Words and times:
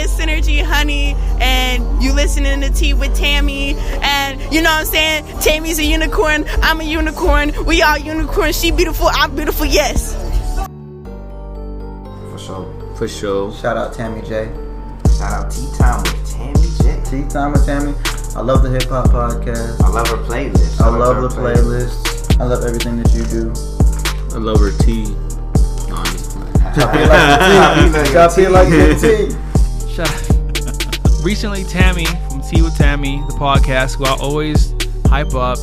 it's 0.00 0.14
Synergy 0.14 0.64
Honey, 0.64 1.14
and 1.40 2.02
you 2.02 2.12
listening 2.14 2.60
to 2.62 2.70
Tea 2.70 2.94
with 2.94 3.14
Tammy, 3.14 3.74
and 4.02 4.40
you 4.52 4.62
know 4.62 4.70
what 4.70 4.80
I'm 4.80 4.86
saying? 4.86 5.40
Tammy's 5.40 5.78
a 5.78 5.84
unicorn, 5.84 6.44
I'm 6.62 6.80
a 6.80 6.84
unicorn, 6.84 7.52
we 7.66 7.82
all 7.82 7.98
unicorns, 7.98 8.58
she 8.58 8.70
beautiful, 8.70 9.08
I'm 9.12 9.34
beautiful, 9.36 9.66
yes. 9.66 10.14
For 12.32 12.38
sure. 12.38 12.94
For 12.96 13.08
sure. 13.08 13.52
Shout 13.52 13.76
out 13.76 13.92
Tammy 13.92 14.22
J. 14.22 14.50
Shout 15.18 15.32
out 15.32 15.50
Tea 15.50 15.68
Time 15.76 16.02
with 16.02 16.30
Tammy 16.30 16.68
J. 16.78 17.02
Tea 17.04 17.28
time 17.28 17.52
with 17.52 17.66
Tammy. 17.66 17.94
I 18.34 18.40
love 18.40 18.62
the 18.62 18.70
hip 18.70 18.84
hop 18.84 19.08
podcast. 19.08 19.82
I 19.82 19.88
love 19.88 20.08
her 20.08 20.16
playlist. 20.16 20.80
I 20.80 20.84
Shout 20.84 20.94
out 20.94 20.98
love 21.00 21.30
to 21.30 21.36
the 21.36 21.42
her 21.42 21.54
playlist. 21.54 22.40
I 22.40 22.44
love 22.44 22.64
everything 22.64 23.02
that 23.02 23.12
you 23.12 23.24
do. 23.24 23.52
I 24.34 24.38
love 24.38 24.60
her 24.60 24.70
tea. 24.78 25.14
No, 25.88 25.96
I'm 25.96 26.06
just 26.12 26.36
playing. 26.36 26.52
Drop 26.74 26.94
it 26.94 27.08
like 27.08 27.92
the 27.92 28.04
tea. 28.04 28.12
Drop 28.12 28.38
it 28.38 28.50
like 28.50 28.68
the 28.68 29.38
tea. 29.90 29.96
Shout 29.96 31.24
Recently, 31.24 31.64
Tammy 31.64 32.06
from 32.28 32.40
Tea 32.42 32.62
with 32.62 32.76
Tammy, 32.76 33.22
the 33.28 33.34
podcast, 33.34 33.96
who 33.96 34.04
I 34.04 34.16
always 34.20 34.74
hype 35.06 35.34
up. 35.34 35.58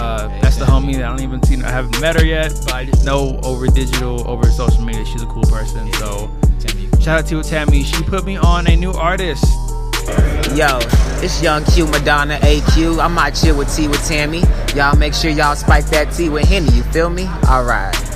Uh, 0.00 0.28
that's 0.40 0.56
the 0.56 0.64
homie 0.64 0.94
that 0.94 1.04
I 1.04 1.08
don't 1.08 1.22
even 1.22 1.42
see. 1.42 1.56
I 1.62 1.70
haven't 1.70 2.00
met 2.00 2.16
her 2.16 2.24
yet, 2.24 2.52
but 2.64 2.74
I 2.74 2.84
just 2.84 3.04
know 3.04 3.40
over 3.42 3.66
digital, 3.66 4.28
over 4.28 4.50
social 4.50 4.84
media, 4.84 5.04
she's 5.06 5.22
a 5.22 5.26
cool 5.26 5.44
person. 5.44 5.90
So, 5.94 6.30
Tammy. 6.60 6.88
shout 7.02 7.20
out 7.20 7.26
to 7.28 7.42
Tammy. 7.42 7.82
She 7.82 8.02
put 8.02 8.24
me 8.24 8.36
on 8.36 8.66
a 8.66 8.76
new 8.76 8.92
artist. 8.92 9.44
Yo, 10.54 10.78
it's 11.20 11.42
Young 11.42 11.64
Q 11.64 11.86
Madonna 11.86 12.38
AQ. 12.38 13.02
I'm 13.02 13.18
out 13.18 13.36
here 13.36 13.54
with 13.54 13.74
T 13.74 13.88
with 13.88 14.06
Tammy. 14.06 14.42
Y'all 14.74 14.96
make 14.96 15.14
sure 15.14 15.30
y'all 15.30 15.56
spike 15.56 15.86
that 15.86 16.12
T 16.12 16.28
with 16.28 16.48
Henny, 16.48 16.70
you 16.72 16.82
feel 16.84 17.10
me? 17.10 17.26
Alright. 17.44 18.07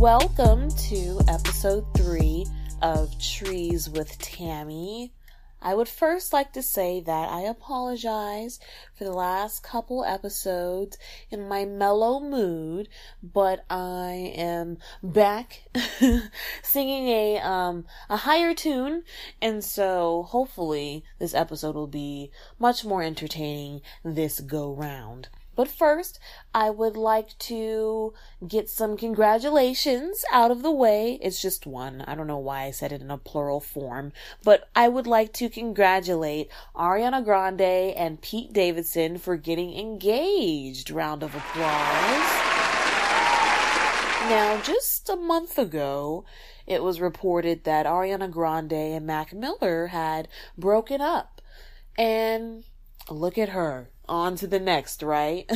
Welcome 0.00 0.70
to 0.70 1.20
episode 1.28 1.84
three 1.94 2.46
of 2.80 3.12
Trees 3.20 3.90
with 3.90 4.16
Tammy. 4.16 5.12
I 5.60 5.74
would 5.74 5.88
first 5.88 6.32
like 6.32 6.54
to 6.54 6.62
say 6.62 7.00
that 7.00 7.28
I 7.28 7.42
apologize 7.42 8.58
for 8.94 9.04
the 9.04 9.12
last 9.12 9.62
couple 9.62 10.02
episodes 10.06 10.96
in 11.30 11.46
my 11.46 11.66
mellow 11.66 12.18
mood, 12.18 12.88
but 13.22 13.66
I 13.68 14.32
am 14.36 14.78
back 15.02 15.68
singing 16.62 17.08
a 17.08 17.38
um 17.40 17.84
a 18.08 18.16
higher 18.16 18.54
tune, 18.54 19.02
and 19.42 19.62
so 19.62 20.22
hopefully 20.30 21.04
this 21.18 21.34
episode 21.34 21.74
will 21.74 21.86
be 21.86 22.30
much 22.58 22.86
more 22.86 23.02
entertaining 23.02 23.82
this 24.02 24.40
go 24.40 24.72
round. 24.72 25.28
But 25.56 25.68
first, 25.68 26.18
I 26.54 26.70
would 26.70 26.96
like 26.96 27.36
to 27.38 28.14
get 28.46 28.70
some 28.70 28.96
congratulations 28.96 30.24
out 30.32 30.50
of 30.50 30.62
the 30.62 30.70
way. 30.70 31.18
It's 31.20 31.42
just 31.42 31.66
one. 31.66 32.02
I 32.06 32.14
don't 32.14 32.26
know 32.26 32.38
why 32.38 32.62
I 32.62 32.70
said 32.70 32.92
it 32.92 33.02
in 33.02 33.10
a 33.10 33.18
plural 33.18 33.60
form, 33.60 34.12
but 34.42 34.68
I 34.74 34.88
would 34.88 35.06
like 35.06 35.32
to 35.34 35.48
congratulate 35.48 36.48
Ariana 36.74 37.24
Grande 37.24 37.60
and 37.60 38.22
Pete 38.22 38.52
Davidson 38.52 39.18
for 39.18 39.36
getting 39.36 39.76
engaged. 39.76 40.90
Round 40.90 41.22
of 41.22 41.34
applause. 41.34 42.50
Now, 44.30 44.60
just 44.62 45.08
a 45.08 45.16
month 45.16 45.58
ago, 45.58 46.24
it 46.66 46.82
was 46.82 47.00
reported 47.00 47.64
that 47.64 47.86
Ariana 47.86 48.30
Grande 48.30 48.72
and 48.72 49.06
Mac 49.06 49.32
Miller 49.32 49.88
had 49.88 50.28
broken 50.56 51.00
up. 51.00 51.40
And 51.98 52.64
look 53.10 53.36
at 53.36 53.48
her. 53.48 53.90
On 54.10 54.34
to 54.36 54.48
the 54.48 54.58
next, 54.58 55.04
right? 55.04 55.48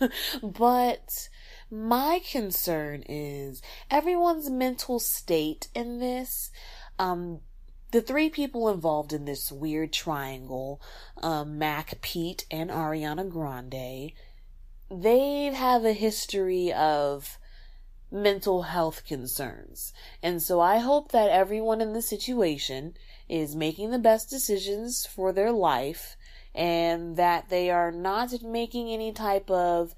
but 0.42 1.28
my 1.70 2.20
concern 2.28 3.04
is 3.08 3.62
everyone's 3.88 4.50
mental 4.50 4.98
state 4.98 5.68
in 5.76 6.00
this. 6.00 6.50
Um, 6.98 7.38
the 7.92 8.00
three 8.00 8.28
people 8.28 8.68
involved 8.68 9.12
in 9.12 9.26
this 9.26 9.52
weird 9.52 9.92
triangle, 9.92 10.82
um, 11.22 11.56
Mac, 11.56 12.00
Pete, 12.00 12.46
and 12.50 12.68
Ariana 12.68 13.28
Grande, 13.30 14.10
they 14.90 15.44
have 15.54 15.84
a 15.84 15.92
history 15.92 16.72
of 16.72 17.38
mental 18.10 18.62
health 18.62 19.04
concerns. 19.06 19.92
And 20.20 20.42
so 20.42 20.60
I 20.60 20.78
hope 20.78 21.12
that 21.12 21.30
everyone 21.30 21.80
in 21.80 21.92
the 21.92 22.02
situation 22.02 22.94
is 23.28 23.54
making 23.54 23.92
the 23.92 24.00
best 24.00 24.28
decisions 24.30 25.06
for 25.06 25.32
their 25.32 25.52
life 25.52 26.16
and 26.54 27.16
that 27.16 27.48
they 27.48 27.70
are 27.70 27.92
not 27.92 28.42
making 28.42 28.90
any 28.90 29.12
type 29.12 29.50
of 29.50 29.94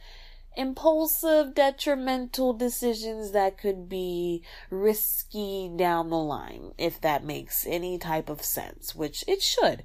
impulsive, 0.57 1.55
detrimental 1.55 2.53
decisions 2.53 3.33
that 3.33 3.57
could 3.57 3.89
be 3.89 4.43
risky 4.71 5.71
down 5.75 6.11
the 6.11 6.17
line, 6.17 6.73
if 6.77 7.01
that 7.01 7.25
makes 7.25 7.67
any 7.67 7.99
type 7.99 8.29
of 8.29 8.43
sense, 8.43 8.95
which 8.95 9.25
it 9.27 9.41
should. 9.43 9.83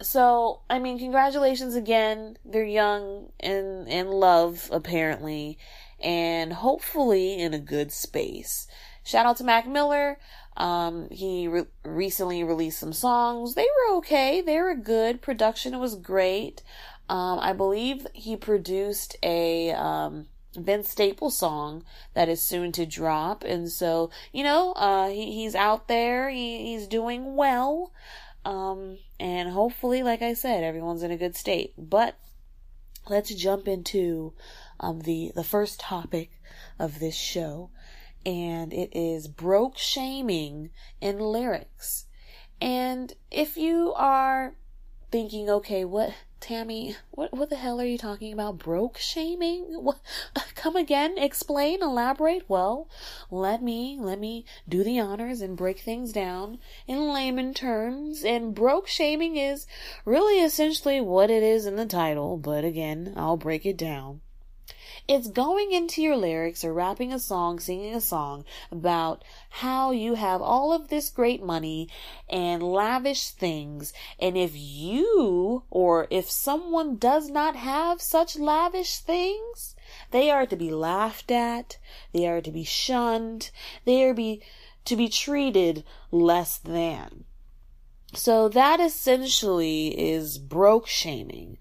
So, 0.00 0.60
I 0.68 0.78
mean, 0.78 0.98
congratulations 0.98 1.74
again. 1.74 2.36
They're 2.44 2.64
young 2.64 3.30
and 3.40 3.88
in 3.88 4.08
love, 4.08 4.68
apparently, 4.72 5.58
and 6.00 6.52
hopefully 6.52 7.40
in 7.40 7.54
a 7.54 7.58
good 7.58 7.92
space. 7.92 8.66
Shout 9.04 9.26
out 9.26 9.36
to 9.38 9.44
Mac 9.44 9.66
Miller. 9.66 10.18
Um, 10.56 11.08
he 11.10 11.48
re- 11.48 11.66
recently 11.84 12.44
released 12.44 12.78
some 12.78 12.92
songs. 12.92 13.54
They 13.54 13.66
were 13.66 13.96
okay. 13.96 14.40
They 14.40 14.58
were 14.58 14.74
good. 14.74 15.22
Production 15.22 15.78
was 15.78 15.94
great. 15.94 16.62
Um, 17.08 17.38
I 17.40 17.52
believe 17.52 18.06
he 18.14 18.36
produced 18.36 19.16
a, 19.22 19.72
um, 19.72 20.26
Vince 20.54 20.90
Staples 20.90 21.38
song 21.38 21.84
that 22.14 22.28
is 22.28 22.42
soon 22.42 22.72
to 22.72 22.84
drop. 22.84 23.42
And 23.44 23.70
so, 23.70 24.10
you 24.32 24.44
know, 24.44 24.72
uh, 24.72 25.08
he, 25.08 25.32
he's 25.32 25.54
out 25.54 25.88
there. 25.88 26.28
He, 26.28 26.64
he's 26.64 26.86
doing 26.86 27.36
well. 27.36 27.92
Um, 28.44 28.98
and 29.18 29.50
hopefully, 29.50 30.02
like 30.02 30.20
I 30.20 30.34
said, 30.34 30.64
everyone's 30.64 31.02
in 31.02 31.10
a 31.10 31.16
good 31.16 31.36
state. 31.36 31.72
But 31.78 32.16
let's 33.08 33.34
jump 33.34 33.66
into, 33.66 34.34
um, 34.78 35.00
the, 35.00 35.32
the 35.34 35.44
first 35.44 35.80
topic 35.80 36.32
of 36.78 36.98
this 36.98 37.14
show 37.14 37.70
and 38.24 38.72
it 38.72 38.90
is 38.92 39.28
broke 39.28 39.78
shaming 39.78 40.70
in 41.00 41.18
lyrics. 41.18 42.06
And 42.60 43.12
if 43.30 43.56
you 43.56 43.92
are 43.94 44.54
thinking, 45.10 45.50
okay, 45.50 45.84
what, 45.84 46.14
Tammy, 46.40 46.96
what, 47.10 47.32
what 47.32 47.50
the 47.50 47.56
hell 47.56 47.80
are 47.80 47.86
you 47.86 47.98
talking 47.98 48.32
about? 48.32 48.58
Broke 48.58 48.98
shaming? 48.98 49.66
What, 49.82 49.98
come 50.54 50.76
again? 50.76 51.18
Explain, 51.18 51.82
elaborate? 51.82 52.44
Well, 52.48 52.88
let 53.30 53.62
me, 53.62 53.98
let 54.00 54.18
me 54.18 54.44
do 54.68 54.82
the 54.82 54.98
honors 55.00 55.40
and 55.40 55.56
break 55.56 55.80
things 55.80 56.12
down 56.12 56.58
in 56.86 57.12
layman 57.12 57.52
terms. 57.52 58.24
And 58.24 58.54
broke 58.54 58.88
shaming 58.88 59.36
is 59.36 59.66
really 60.04 60.40
essentially 60.40 61.00
what 61.00 61.30
it 61.30 61.42
is 61.42 61.66
in 61.66 61.76
the 61.76 61.86
title, 61.86 62.36
but 62.38 62.64
again, 62.64 63.12
I'll 63.16 63.36
break 63.36 63.66
it 63.66 63.76
down. 63.76 64.20
It's 65.08 65.28
going 65.28 65.72
into 65.72 66.00
your 66.00 66.16
lyrics 66.16 66.64
or 66.64 66.72
rapping 66.72 67.12
a 67.12 67.18
song, 67.18 67.58
singing 67.58 67.94
a 67.94 68.00
song 68.00 68.44
about 68.70 69.24
how 69.50 69.90
you 69.90 70.14
have 70.14 70.40
all 70.40 70.72
of 70.72 70.88
this 70.88 71.10
great 71.10 71.42
money 71.42 71.88
and 72.30 72.62
lavish 72.62 73.30
things. 73.30 73.92
And 74.20 74.36
if 74.36 74.52
you 74.54 75.64
or 75.70 76.06
if 76.10 76.30
someone 76.30 76.96
does 76.96 77.28
not 77.28 77.56
have 77.56 78.00
such 78.00 78.38
lavish 78.38 78.98
things, 78.98 79.74
they 80.12 80.30
are 80.30 80.46
to 80.46 80.56
be 80.56 80.70
laughed 80.70 81.32
at. 81.32 81.78
They 82.12 82.28
are 82.28 82.40
to 82.40 82.52
be 82.52 82.64
shunned. 82.64 83.50
They 83.84 84.04
are 84.04 84.14
be, 84.14 84.40
to 84.84 84.94
be 84.94 85.08
treated 85.08 85.84
less 86.12 86.58
than. 86.58 87.24
So 88.14 88.48
that 88.50 88.78
essentially 88.78 89.88
is 89.98 90.38
broke 90.38 90.86
shaming. 90.86 91.58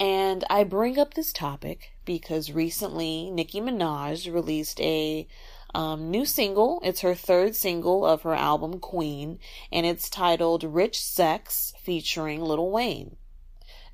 And 0.00 0.44
I 0.48 0.64
bring 0.64 0.98
up 0.98 1.14
this 1.14 1.32
topic 1.32 1.92
because 2.08 2.50
recently 2.50 3.30
Nicki 3.30 3.60
Minaj 3.60 4.32
released 4.32 4.80
a 4.80 5.28
um, 5.74 6.10
new 6.10 6.24
single. 6.24 6.80
It's 6.82 7.02
her 7.02 7.14
third 7.14 7.54
single 7.54 8.06
of 8.06 8.22
her 8.22 8.32
album 8.32 8.80
Queen, 8.80 9.38
and 9.70 9.84
it's 9.84 10.08
titled 10.08 10.64
Rich 10.64 10.98
Sex 10.98 11.74
featuring 11.82 12.40
Lil 12.40 12.70
Wayne. 12.70 13.16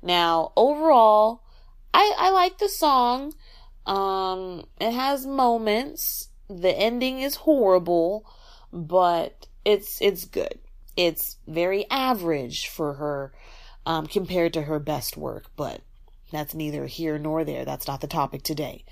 Now, 0.01 0.53
overall, 0.55 1.43
I, 1.93 2.15
I 2.17 2.29
like 2.29 2.57
the 2.57 2.69
song. 2.69 3.33
Um, 3.85 4.63
it 4.79 4.91
has 4.91 5.25
moments. 5.25 6.29
The 6.49 6.71
ending 6.71 7.19
is 7.19 7.35
horrible, 7.35 8.25
but 8.71 9.47
it's, 9.65 10.01
it's 10.01 10.23
good. 10.23 10.57
It's 10.95 11.35
very 11.45 11.85
average 11.91 12.69
for 12.69 12.93
her, 12.93 13.33
um, 13.85 14.07
compared 14.07 14.53
to 14.53 14.61
her 14.61 14.79
best 14.79 15.17
work, 15.17 15.47
but 15.57 15.81
that's 16.35 16.53
neither 16.53 16.85
here 16.85 17.17
nor 17.17 17.43
there. 17.43 17.65
That's 17.65 17.87
not 17.87 18.01
the 18.01 18.07
topic 18.07 18.43
today. 18.43 18.85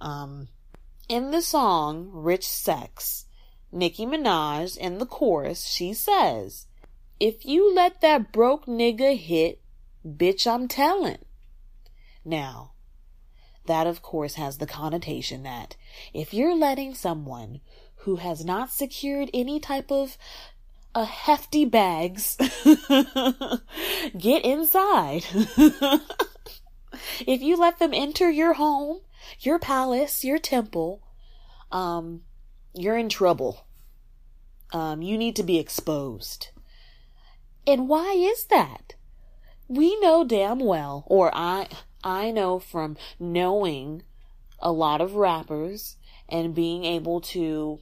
Um, 0.00 0.48
in 1.08 1.30
the 1.30 1.42
song 1.42 2.10
Rich 2.12 2.46
Sex, 2.46 3.26
Nicki 3.70 4.06
Minaj 4.06 4.76
in 4.76 4.98
the 4.98 5.06
chorus, 5.06 5.66
she 5.66 5.94
says, 5.94 6.66
If 7.18 7.44
you 7.44 7.74
let 7.74 8.00
that 8.00 8.32
broke 8.32 8.66
nigga 8.66 9.16
hit, 9.16 9.60
bitch, 10.06 10.46
I'm 10.46 10.68
telling. 10.68 11.24
Now, 12.24 12.72
that 13.66 13.86
of 13.86 14.02
course 14.02 14.34
has 14.34 14.58
the 14.58 14.66
connotation 14.66 15.42
that 15.44 15.76
if 16.12 16.34
you're 16.34 16.56
letting 16.56 16.94
someone 16.94 17.60
who 17.96 18.16
has 18.16 18.44
not 18.44 18.70
secured 18.70 19.30
any 19.32 19.60
type 19.60 19.90
of 19.90 20.18
a 20.94 21.04
hefty 21.04 21.64
bags 21.64 22.36
get 24.18 24.44
inside. 24.44 25.24
if 27.26 27.42
you 27.42 27.56
let 27.56 27.78
them 27.78 27.92
enter 27.94 28.30
your 28.30 28.54
home, 28.54 29.00
your 29.40 29.58
palace, 29.58 30.24
your 30.24 30.38
temple, 30.38 31.02
um, 31.70 32.22
you're 32.74 32.96
in 32.96 33.08
trouble. 33.08 33.66
Um, 34.72 35.02
you 35.02 35.18
need 35.18 35.36
to 35.36 35.42
be 35.42 35.58
exposed. 35.58 36.48
And 37.66 37.88
why 37.88 38.12
is 38.12 38.44
that? 38.46 38.94
We 39.68 39.98
know 40.00 40.24
damn 40.24 40.58
well, 40.58 41.04
or 41.06 41.30
I, 41.34 41.68
I 42.02 42.30
know 42.30 42.58
from 42.58 42.96
knowing 43.18 44.02
a 44.58 44.72
lot 44.72 45.00
of 45.00 45.14
rappers 45.14 45.96
and 46.28 46.54
being 46.54 46.84
able 46.84 47.20
to 47.20 47.80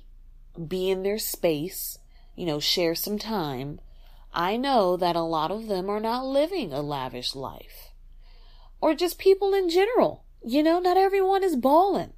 be 0.67 0.91
in 0.91 1.03
their 1.03 1.19
space, 1.19 1.99
you 2.37 2.47
know, 2.47 2.61
share 2.61 2.95
some 2.95 3.19
time. 3.19 3.81
I 4.33 4.57
know 4.57 4.97
that 4.97 5.17
a 5.17 5.23
lot 5.23 5.51
of 5.51 5.67
them 5.67 5.89
are 5.89 6.01
not 6.01 6.25
living 6.25 6.73
a 6.73 6.83
lavish 6.83 7.35
life. 7.35 7.90
Or 8.81 8.95
just 8.95 9.19
people 9.19 9.55
in 9.55 9.69
general. 9.69 10.25
You 10.45 10.63
know, 10.63 10.81
not 10.81 10.97
everyone 10.97 11.45
is 11.45 11.57
balling. 11.57 12.13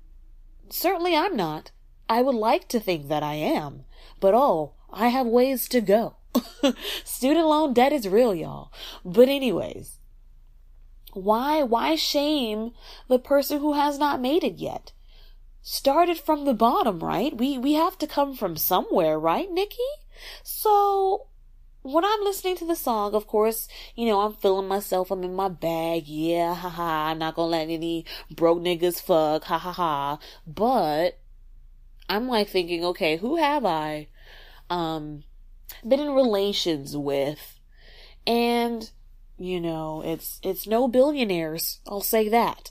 Certainly 0.68 1.16
I'm 1.16 1.36
not. 1.36 1.70
I 2.08 2.22
would 2.22 2.34
like 2.34 2.68
to 2.68 2.80
think 2.80 3.08
that 3.08 3.22
I 3.22 3.34
am. 3.34 3.84
But 4.20 4.34
oh, 4.34 4.72
I 4.92 5.08
have 5.08 5.26
ways 5.26 5.68
to 5.68 5.80
go. 5.80 6.16
Student 7.04 7.46
loan 7.46 7.74
debt 7.74 7.92
is 7.92 8.08
real, 8.08 8.34
y'all. 8.34 8.72
But 9.04 9.28
anyways, 9.28 9.98
why, 11.12 11.62
why 11.62 11.96
shame 11.96 12.72
the 13.08 13.18
person 13.18 13.60
who 13.60 13.74
has 13.74 13.98
not 13.98 14.20
made 14.20 14.44
it 14.44 14.54
yet? 14.54 14.92
Started 15.62 16.18
from 16.18 16.44
the 16.44 16.54
bottom, 16.54 17.00
right? 17.00 17.36
We, 17.36 17.58
we 17.58 17.74
have 17.74 17.98
to 17.98 18.06
come 18.06 18.34
from 18.34 18.56
somewhere, 18.56 19.18
right, 19.18 19.50
Nicki? 19.50 19.78
So, 20.42 21.26
when 21.82 22.04
I'm 22.04 22.22
listening 22.22 22.56
to 22.56 22.64
the 22.64 22.76
song, 22.76 23.14
of 23.14 23.26
course, 23.26 23.68
you 23.96 24.06
know, 24.06 24.20
I'm 24.20 24.34
feeling 24.34 24.68
myself. 24.68 25.10
I'm 25.10 25.24
in 25.24 25.34
my 25.34 25.48
bag. 25.48 26.06
Yeah, 26.06 26.54
haha. 26.54 27.10
I'm 27.10 27.18
not 27.18 27.34
gonna 27.34 27.50
let 27.50 27.68
any 27.68 28.06
broke 28.30 28.60
niggas 28.60 29.02
fuck. 29.02 29.44
Ha 29.44 29.58
ha 29.58 29.72
ha. 29.72 30.18
But 30.46 31.18
I'm 32.08 32.28
like 32.28 32.48
thinking, 32.48 32.84
okay, 32.84 33.16
who 33.16 33.36
have 33.36 33.64
I, 33.64 34.08
um, 34.70 35.24
been 35.86 36.00
in 36.00 36.12
relations 36.12 36.96
with? 36.96 37.58
And, 38.26 38.88
you 39.36 39.60
know, 39.60 40.02
it's, 40.04 40.38
it's 40.44 40.66
no 40.66 40.86
billionaires. 40.86 41.80
I'll 41.88 42.00
say 42.00 42.28
that. 42.28 42.70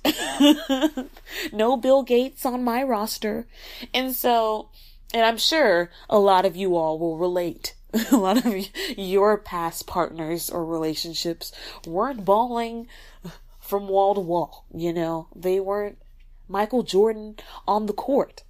no 1.53 1.75
Bill 1.75 2.03
Gates 2.03 2.45
on 2.45 2.63
my 2.63 2.83
roster. 2.83 3.47
And 3.93 4.15
so, 4.15 4.69
and 5.13 5.25
I'm 5.25 5.37
sure 5.37 5.91
a 6.09 6.19
lot 6.19 6.45
of 6.45 6.55
you 6.55 6.77
all 6.77 6.97
will 6.97 7.17
relate. 7.17 7.75
a 8.11 8.17
lot 8.17 8.45
of 8.45 8.67
your 8.97 9.37
past 9.37 9.85
partners 9.85 10.49
or 10.49 10.65
relationships 10.65 11.51
weren't 11.85 12.23
balling 12.23 12.87
from 13.59 13.87
wall 13.87 14.15
to 14.15 14.21
wall, 14.21 14.65
you 14.73 14.93
know. 14.93 15.27
They 15.35 15.59
weren't 15.59 15.97
Michael 16.47 16.83
Jordan 16.83 17.37
on 17.67 17.85
the 17.85 17.93
court. 17.93 18.43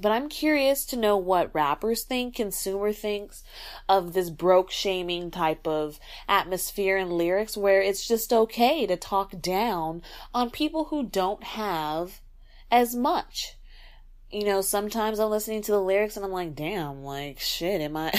But 0.00 0.10
I'm 0.10 0.28
curious 0.28 0.84
to 0.86 0.96
know 0.96 1.16
what 1.16 1.54
rappers 1.54 2.02
think, 2.02 2.34
consumer 2.34 2.92
thinks 2.92 3.44
of 3.88 4.14
this 4.14 4.30
broke 4.30 4.70
shaming 4.70 5.30
type 5.30 5.66
of 5.66 6.00
atmosphere 6.28 6.96
and 6.96 7.12
lyrics 7.12 7.56
where 7.56 7.80
it's 7.80 8.06
just 8.06 8.32
okay 8.32 8.84
to 8.86 8.96
talk 8.96 9.40
down 9.40 10.02
on 10.34 10.50
people 10.50 10.86
who 10.86 11.04
don't 11.04 11.44
have 11.44 12.20
as 12.70 12.96
much. 12.96 13.56
You 14.32 14.44
know, 14.46 14.62
sometimes 14.62 15.18
I'm 15.18 15.30
listening 15.30 15.62
to 15.62 15.72
the 15.72 15.80
lyrics 15.80 16.16
and 16.16 16.24
I'm 16.24 16.32
like, 16.32 16.54
damn, 16.54 17.04
like, 17.04 17.38
shit, 17.38 17.82
am 17.82 17.96
I, 17.96 18.12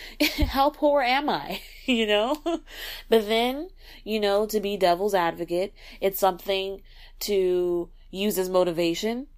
how 0.48 0.70
poor 0.70 1.00
am 1.00 1.28
I? 1.28 1.62
you 1.86 2.06
know? 2.06 2.36
but 3.08 3.28
then, 3.28 3.70
you 4.02 4.18
know, 4.18 4.46
to 4.46 4.60
be 4.60 4.76
devil's 4.76 5.14
advocate, 5.14 5.72
it's 6.00 6.18
something 6.18 6.82
to 7.20 7.88
use 8.10 8.38
as 8.38 8.48
motivation 8.48 9.28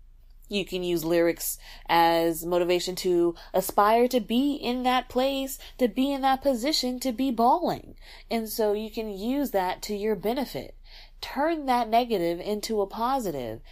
you 0.53 0.67
can 0.67 0.83
use 0.83 1.03
lyrics 1.03 1.57
as 1.89 2.45
motivation 2.45 2.95
to 2.97 3.35
aspire 3.55 4.07
to 4.09 4.21
be 4.21 4.55
in 4.55 4.83
that 4.83 5.09
place, 5.09 5.59
to 5.79 5.89
be 5.89 6.13
in 6.13 6.21
that 6.21 6.43
position, 6.43 7.01
to 7.01 7.11
be 7.11 7.31
balling. 7.31 7.95
And 8.31 8.49
so 8.49 8.75
you 8.75 8.91
can 8.91 9.09
use 9.09 9.53
that 9.53 9.81
to 9.83 9.97
your 9.97 10.15
benefit. 10.15 10.77
Turn 11.23 11.65
that 11.67 11.89
negative 11.89 12.39
into 12.39 12.83
a 12.83 12.87
positive. 12.87 13.63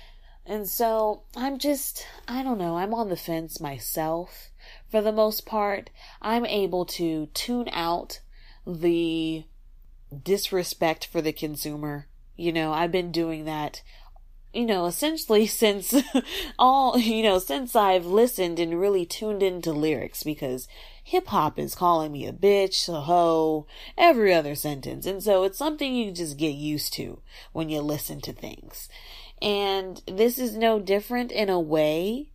And 0.46 0.68
so 0.68 1.22
I'm 1.36 1.58
just, 1.58 2.06
I 2.26 2.42
don't 2.42 2.58
know, 2.58 2.76
I'm 2.76 2.94
on 2.94 3.08
the 3.08 3.16
fence 3.16 3.60
myself. 3.60 4.50
For 4.90 5.00
the 5.00 5.12
most 5.12 5.46
part, 5.46 5.90
I'm 6.20 6.44
able 6.44 6.84
to 6.86 7.26
tune 7.34 7.68
out 7.72 8.20
the 8.66 9.44
disrespect 10.22 11.06
for 11.06 11.22
the 11.22 11.32
consumer. 11.32 12.08
You 12.36 12.52
know, 12.52 12.72
I've 12.72 12.92
been 12.92 13.12
doing 13.12 13.44
that 13.44 13.82
you 14.52 14.66
know, 14.66 14.86
essentially 14.86 15.46
since 15.46 15.94
all, 16.58 16.98
you 16.98 17.22
know, 17.22 17.38
since 17.38 17.76
I've 17.76 18.06
listened 18.06 18.58
and 18.58 18.80
really 18.80 19.06
tuned 19.06 19.42
into 19.42 19.72
lyrics 19.72 20.22
because 20.22 20.68
hip 21.02 21.28
hop 21.28 21.58
is 21.58 21.74
calling 21.74 22.12
me 22.12 22.26
a 22.26 22.32
bitch, 22.32 22.88
a 22.88 23.02
hoe, 23.02 23.66
every 23.96 24.34
other 24.34 24.54
sentence. 24.54 25.06
And 25.06 25.22
so 25.22 25.44
it's 25.44 25.58
something 25.58 25.94
you 25.94 26.12
just 26.12 26.36
get 26.36 26.54
used 26.54 26.92
to 26.94 27.20
when 27.52 27.68
you 27.68 27.80
listen 27.80 28.20
to 28.22 28.32
things. 28.32 28.88
And 29.42 30.02
this 30.06 30.38
is 30.38 30.56
no 30.56 30.78
different 30.80 31.32
in 31.32 31.48
a 31.48 31.60
way. 31.60 32.28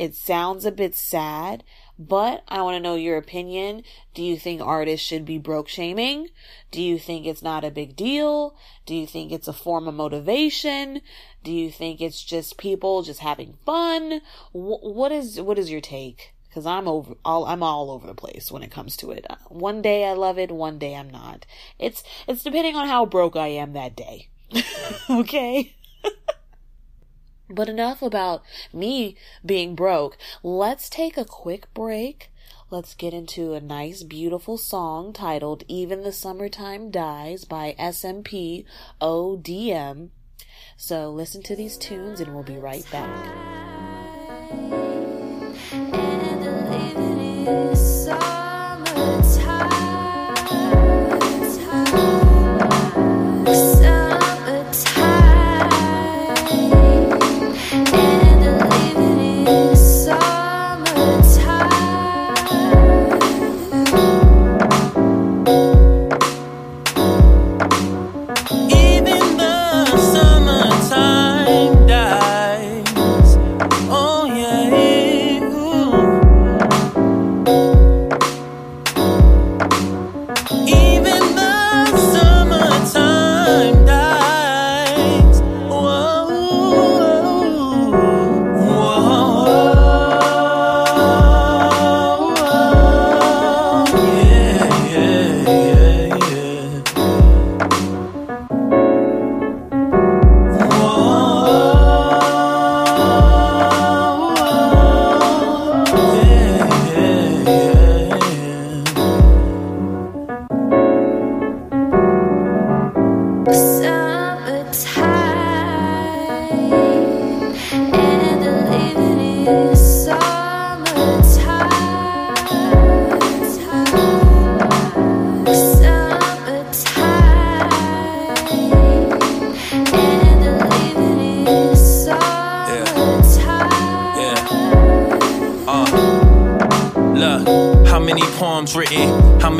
It 0.00 0.14
sounds 0.14 0.64
a 0.64 0.72
bit 0.72 0.94
sad, 0.94 1.62
but 1.98 2.42
I 2.48 2.62
want 2.62 2.74
to 2.74 2.80
know 2.80 2.94
your 2.94 3.18
opinion. 3.18 3.82
Do 4.14 4.22
you 4.22 4.38
think 4.38 4.62
artists 4.62 5.06
should 5.06 5.26
be 5.26 5.36
broke 5.36 5.68
shaming? 5.68 6.28
Do 6.70 6.80
you 6.80 6.98
think 6.98 7.26
it's 7.26 7.42
not 7.42 7.64
a 7.64 7.70
big 7.70 7.96
deal? 7.96 8.56
Do 8.86 8.94
you 8.94 9.06
think 9.06 9.30
it's 9.30 9.46
a 9.46 9.52
form 9.52 9.86
of 9.86 9.94
motivation? 9.94 11.02
Do 11.44 11.52
you 11.52 11.70
think 11.70 12.00
it's 12.00 12.24
just 12.24 12.56
people 12.56 13.02
just 13.02 13.20
having 13.20 13.58
fun? 13.66 14.22
what 14.52 15.12
is 15.12 15.38
what 15.38 15.58
is 15.58 15.70
your 15.70 15.82
take? 15.82 16.32
Because 16.48 16.64
I'm 16.64 16.88
over 16.88 17.14
all 17.22 17.44
I'm 17.44 17.62
all 17.62 17.90
over 17.90 18.06
the 18.06 18.14
place 18.14 18.50
when 18.50 18.62
it 18.62 18.70
comes 18.70 18.96
to 18.98 19.10
it. 19.10 19.26
Uh, 19.28 19.36
one 19.50 19.82
day 19.82 20.06
I 20.06 20.14
love 20.14 20.38
it, 20.38 20.50
one 20.50 20.78
day 20.78 20.94
I'm 20.94 21.10
not. 21.10 21.44
It's 21.78 22.02
it's 22.26 22.42
depending 22.42 22.74
on 22.74 22.88
how 22.88 23.04
broke 23.04 23.36
I 23.36 23.48
am 23.48 23.74
that 23.74 23.94
day. 23.96 24.30
okay. 25.10 25.76
But 27.50 27.68
enough 27.68 28.00
about 28.00 28.42
me 28.72 29.16
being 29.44 29.74
broke. 29.74 30.16
Let's 30.42 30.88
take 30.88 31.16
a 31.16 31.24
quick 31.24 31.72
break. 31.74 32.30
Let's 32.70 32.94
get 32.94 33.12
into 33.12 33.54
a 33.54 33.60
nice, 33.60 34.04
beautiful 34.04 34.56
song 34.56 35.12
titled 35.12 35.64
Even 35.66 36.02
the 36.02 36.12
Summertime 36.12 36.92
Dies 36.92 37.44
by 37.44 37.74
SMP 37.78 38.64
ODM. 39.00 40.10
So 40.76 41.10
listen 41.10 41.42
to 41.42 41.56
these 41.56 41.76
tunes 41.76 42.20
and 42.20 42.32
we'll 42.32 42.44
be 42.44 42.58
right 42.58 42.88
back. 42.92 43.49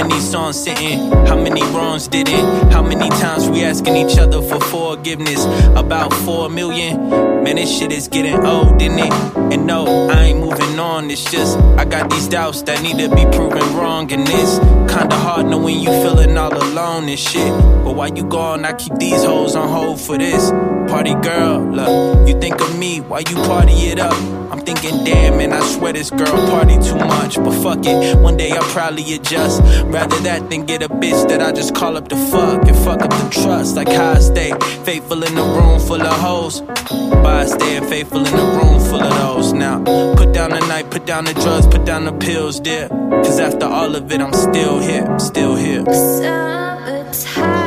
Many 0.04 0.21
songs 0.21 0.62
sitting? 0.62 1.11
How 1.26 1.37
many 1.37 1.62
wrongs 1.62 2.09
did 2.09 2.28
it? 2.28 2.45
How 2.73 2.83
many 2.83 3.09
times 3.21 3.49
we 3.49 3.64
asking 3.64 3.97
each 3.97 4.19
other 4.19 4.40
for 4.40 4.61
forgiveness? 4.61 5.45
About 5.76 6.12
four 6.12 6.49
million. 6.49 7.11
Man, 7.45 7.57
this 7.57 7.78
shit 7.78 7.92
is 7.92 8.09
getting 8.09 8.47
old, 8.47 8.80
isn't 8.80 8.99
it? 8.99 9.12
And 9.52 9.66
no, 9.66 10.09
I 10.09 10.25
ain't 10.25 10.40
moving 10.40 10.78
on. 10.78 11.11
It's 11.11 11.30
just 11.30 11.59
I 11.78 11.85
got 11.85 12.11
these 12.11 12.28
doubts 12.28 12.62
that 12.62 12.83
need 12.83 12.99
to 12.99 13.14
be 13.14 13.25
proven 13.37 13.75
wrong. 13.75 14.11
And 14.12 14.26
it's 14.26 14.59
kinda 14.92 15.16
hard 15.16 15.47
knowing 15.47 15.80
you 15.80 15.90
feeling 16.02 16.37
all 16.38 16.57
alone 16.57 17.09
and 17.09 17.19
shit. 17.19 17.52
But 17.85 17.95
while 17.95 18.09
you 18.09 18.25
gone, 18.25 18.64
I 18.64 18.73
keep 18.73 18.95
these 18.97 19.25
hoes 19.25 19.57
on 19.57 19.69
hold 19.69 20.00
for 20.00 20.16
this. 20.16 20.50
Party 20.90 21.14
girl, 21.14 21.61
look, 21.61 22.28
you 22.28 22.38
think 22.40 22.61
of 22.61 22.78
me 22.78 23.00
while 23.00 23.23
you 23.23 23.37
party 23.37 23.73
it 23.90 23.99
up. 23.99 24.39
I'm 24.50 24.61
thinking, 24.61 25.04
damn, 25.04 25.37
man, 25.38 25.52
I 25.52 25.61
swear 25.61 25.92
this 25.92 26.11
girl 26.11 26.49
party 26.49 26.75
too 26.78 26.97
much. 26.97 27.37
But 27.37 27.52
fuck 27.62 27.87
it, 27.87 28.19
one 28.19 28.37
day 28.37 28.50
I'll 28.50 28.71
probably 28.71 29.14
adjust. 29.14 29.62
Rather 29.87 30.19
that 30.21 30.50
than 30.50 30.66
get 30.66 30.83
a 30.83 30.88
bitch 30.88 31.28
that 31.28 31.40
I 31.40 31.52
just 31.52 31.75
call 31.75 31.97
up 31.97 32.09
to 32.09 32.16
fuck 32.16 32.66
and 32.66 32.76
fuck 32.78 33.00
up 33.02 33.11
the 33.11 33.28
trust. 33.30 33.76
Like 33.76 33.88
how 33.88 34.12
I 34.12 34.19
stay 34.19 34.52
faithful 34.85 35.23
in 35.23 35.37
a 35.38 35.42
room 35.42 35.78
full 35.80 36.02
of 36.02 36.21
hoes. 36.21 36.61
By 36.61 37.47
staying 37.47 37.88
faithful 37.88 38.26
in 38.26 38.35
a 38.35 38.45
room 38.59 38.80
full 38.80 39.02
of 39.02 39.14
those. 39.21 39.52
Now, 39.52 39.85
put 40.14 40.33
down 40.33 40.50
the 40.50 40.61
night, 40.61 40.90
put 40.90 41.07
down 41.07 41.25
the 41.25 41.35
drugs, 41.35 41.66
put 41.66 41.85
down 41.85 42.04
the 42.04 42.12
pills, 42.12 42.59
dear. 42.61 42.88
Cause 42.88 43.38
after 43.38 43.66
all 43.66 43.95
of 43.95 44.11
it, 44.11 44.21
I'm 44.21 44.33
still 44.33 44.80
here, 44.80 45.19
still 45.19 45.54
here. 45.54 45.85
And 45.87 47.60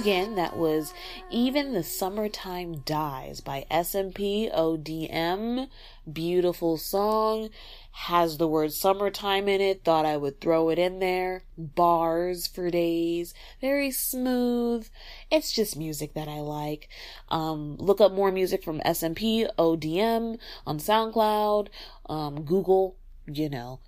again, 0.00 0.34
that 0.34 0.56
was 0.56 0.94
Even 1.28 1.74
the 1.74 1.82
Summertime 1.82 2.78
Dies 2.86 3.42
by 3.42 3.66
SMP 3.70 4.50
ODM. 4.50 5.68
Beautiful 6.10 6.78
song. 6.78 7.50
Has 7.92 8.38
the 8.38 8.48
word 8.48 8.72
summertime 8.72 9.46
in 9.46 9.60
it. 9.60 9.84
Thought 9.84 10.06
I 10.06 10.16
would 10.16 10.40
throw 10.40 10.70
it 10.70 10.78
in 10.78 11.00
there. 11.00 11.42
Bars 11.58 12.46
for 12.46 12.70
days. 12.70 13.34
Very 13.60 13.90
smooth. 13.90 14.88
It's 15.30 15.52
just 15.52 15.76
music 15.76 16.14
that 16.14 16.28
I 16.28 16.40
like. 16.40 16.88
Um, 17.28 17.76
look 17.76 18.00
up 18.00 18.12
more 18.12 18.32
music 18.32 18.64
from 18.64 18.80
SMP 18.80 19.46
ODM 19.58 20.38
on 20.66 20.78
SoundCloud. 20.78 21.68
Um, 22.08 22.44
Google, 22.44 22.96
you 23.26 23.50
know, 23.50 23.80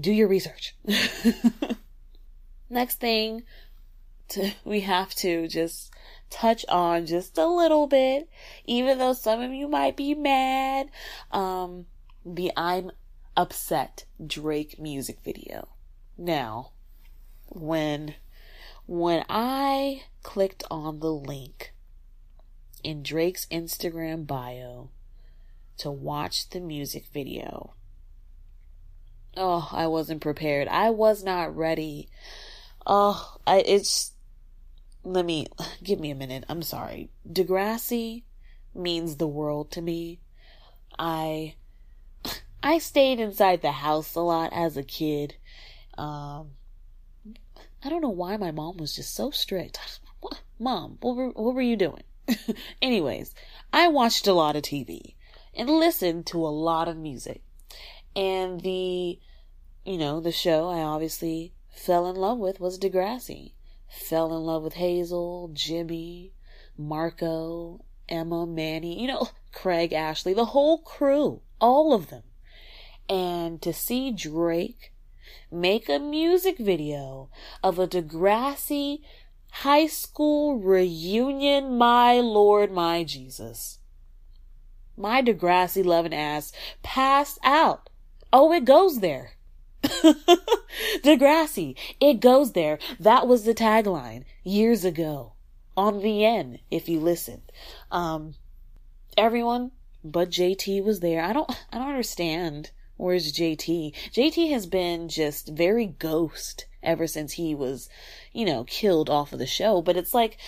do 0.00 0.12
your 0.12 0.28
research. 0.28 0.74
Next 2.70 3.00
thing 3.00 3.42
to, 4.32 4.52
we 4.64 4.80
have 4.80 5.14
to 5.16 5.48
just 5.48 5.92
touch 6.30 6.64
on 6.68 7.06
just 7.06 7.38
a 7.38 7.46
little 7.46 7.86
bit, 7.86 8.28
even 8.66 8.98
though 8.98 9.12
some 9.12 9.40
of 9.40 9.52
you 9.52 9.68
might 9.68 9.96
be 9.96 10.14
mad. 10.14 10.88
Um, 11.30 11.86
the 12.24 12.52
I'm 12.56 12.90
upset 13.36 14.04
Drake 14.24 14.78
music 14.78 15.18
video. 15.24 15.68
Now, 16.16 16.72
when, 17.48 18.14
when 18.86 19.24
I 19.28 20.04
clicked 20.22 20.64
on 20.70 21.00
the 21.00 21.12
link 21.12 21.72
in 22.82 23.02
Drake's 23.02 23.46
Instagram 23.46 24.26
bio 24.26 24.90
to 25.78 25.90
watch 25.90 26.50
the 26.50 26.60
music 26.60 27.06
video, 27.12 27.74
oh, 29.36 29.68
I 29.72 29.86
wasn't 29.86 30.20
prepared. 30.20 30.68
I 30.68 30.90
was 30.90 31.22
not 31.22 31.56
ready. 31.56 32.08
Oh, 32.86 33.36
I, 33.46 33.58
it's, 33.60 34.11
let 35.04 35.24
me 35.24 35.46
give 35.82 36.00
me 36.00 36.10
a 36.10 36.14
minute. 36.14 36.44
I'm 36.48 36.62
sorry. 36.62 37.10
Degrassi 37.30 38.22
means 38.74 39.16
the 39.16 39.28
world 39.28 39.70
to 39.72 39.82
me. 39.82 40.20
I 40.98 41.54
I 42.62 42.78
stayed 42.78 43.20
inside 43.20 43.62
the 43.62 43.72
house 43.72 44.14
a 44.14 44.20
lot 44.20 44.52
as 44.52 44.76
a 44.76 44.82
kid. 44.82 45.36
Um 45.98 46.52
I 47.84 47.88
don't 47.88 48.02
know 48.02 48.10
why 48.10 48.36
my 48.36 48.52
mom 48.52 48.76
was 48.76 48.94
just 48.94 49.14
so 49.14 49.30
strict. 49.30 50.00
Mom, 50.58 50.98
what 51.00 51.16
were, 51.16 51.30
what 51.30 51.54
were 51.56 51.62
you 51.62 51.74
doing? 51.74 52.04
Anyways, 52.82 53.34
I 53.72 53.88
watched 53.88 54.28
a 54.28 54.32
lot 54.32 54.54
of 54.54 54.62
TV 54.62 55.16
and 55.52 55.68
listened 55.68 56.26
to 56.26 56.38
a 56.38 56.46
lot 56.46 56.86
of 56.86 56.96
music. 56.96 57.42
And 58.14 58.60
the, 58.60 59.18
you 59.84 59.98
know, 59.98 60.20
the 60.20 60.30
show 60.30 60.68
I 60.68 60.82
obviously 60.82 61.54
fell 61.74 62.08
in 62.08 62.14
love 62.14 62.38
with 62.38 62.60
was 62.60 62.78
Degrassi 62.78 63.54
fell 63.92 64.34
in 64.34 64.42
love 64.42 64.62
with 64.62 64.74
Hazel, 64.74 65.50
Jimmy, 65.52 66.32
Marco, 66.78 67.84
Emma, 68.08 68.46
Manny, 68.46 69.00
you 69.00 69.06
know, 69.06 69.28
Craig, 69.52 69.92
Ashley, 69.92 70.32
the 70.32 70.46
whole 70.46 70.78
crew, 70.78 71.42
all 71.60 71.92
of 71.92 72.08
them. 72.08 72.22
And 73.08 73.60
to 73.62 73.72
see 73.72 74.10
Drake 74.10 74.92
make 75.50 75.88
a 75.88 75.98
music 75.98 76.58
video 76.58 77.28
of 77.62 77.78
a 77.78 77.86
Degrassi 77.86 79.00
high 79.50 79.86
school 79.86 80.58
reunion, 80.58 81.76
my 81.76 82.14
Lord, 82.14 82.72
my 82.72 83.04
Jesus. 83.04 83.78
My 84.96 85.22
Degrassi 85.22 85.84
loving 85.84 86.14
ass 86.14 86.52
passed 86.82 87.38
out. 87.44 87.90
Oh, 88.32 88.52
it 88.52 88.64
goes 88.64 89.00
there. 89.00 89.32
Degrassi, 91.02 91.76
it 92.00 92.20
goes 92.20 92.52
there. 92.52 92.78
That 93.00 93.26
was 93.26 93.44
the 93.44 93.54
tagline 93.54 94.24
years 94.44 94.84
ago 94.84 95.34
on 95.76 95.94
VN, 95.94 96.60
if 96.70 96.88
you 96.88 97.00
listened. 97.00 97.50
Um, 97.90 98.34
everyone 99.16 99.72
but 100.04 100.30
JT 100.30 100.82
was 100.84 101.00
there. 101.00 101.22
I 101.22 101.32
don't, 101.32 101.50
I 101.72 101.78
don't 101.78 101.88
understand. 101.88 102.70
Where's 102.96 103.32
JT? 103.32 103.94
JT 104.12 104.50
has 104.50 104.66
been 104.66 105.08
just 105.08 105.48
very 105.48 105.86
ghost 105.86 106.66
ever 106.82 107.06
since 107.06 107.34
he 107.34 107.54
was, 107.54 107.88
you 108.32 108.44
know, 108.44 108.64
killed 108.64 109.08
off 109.08 109.32
of 109.32 109.38
the 109.38 109.46
show. 109.46 109.82
But 109.82 109.96
it's 109.96 110.14
like 110.14 110.38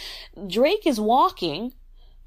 Drake 0.47 0.87
is 0.87 1.01
walking, 1.01 1.73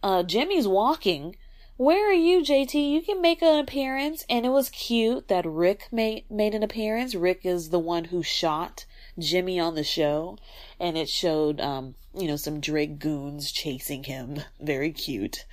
uh, 0.01 0.23
Jimmy's 0.23 0.67
walking, 0.67 1.35
where 1.77 2.09
are 2.09 2.13
you, 2.13 2.41
JT? 2.41 2.73
You 2.73 3.01
can 3.01 3.21
make 3.21 3.41
an 3.41 3.59
appearance. 3.59 4.25
And 4.29 4.45
it 4.45 4.49
was 4.49 4.69
cute 4.69 5.27
that 5.27 5.45
Rick 5.45 5.87
made, 5.91 6.29
made 6.29 6.55
an 6.55 6.63
appearance. 6.63 7.13
Rick 7.15 7.41
is 7.43 7.69
the 7.69 7.79
one 7.79 8.05
who 8.05 8.23
shot 8.23 8.85
Jimmy 9.17 9.59
on 9.59 9.75
the 9.75 9.83
show. 9.83 10.37
And 10.79 10.97
it 10.97 11.07
showed, 11.07 11.61
um, 11.61 11.95
you 12.15 12.27
know, 12.27 12.35
some 12.35 12.59
Drake 12.59 12.97
goons 12.97 13.51
chasing 13.51 14.03
him. 14.05 14.41
Very 14.61 14.91
cute. 14.91 15.45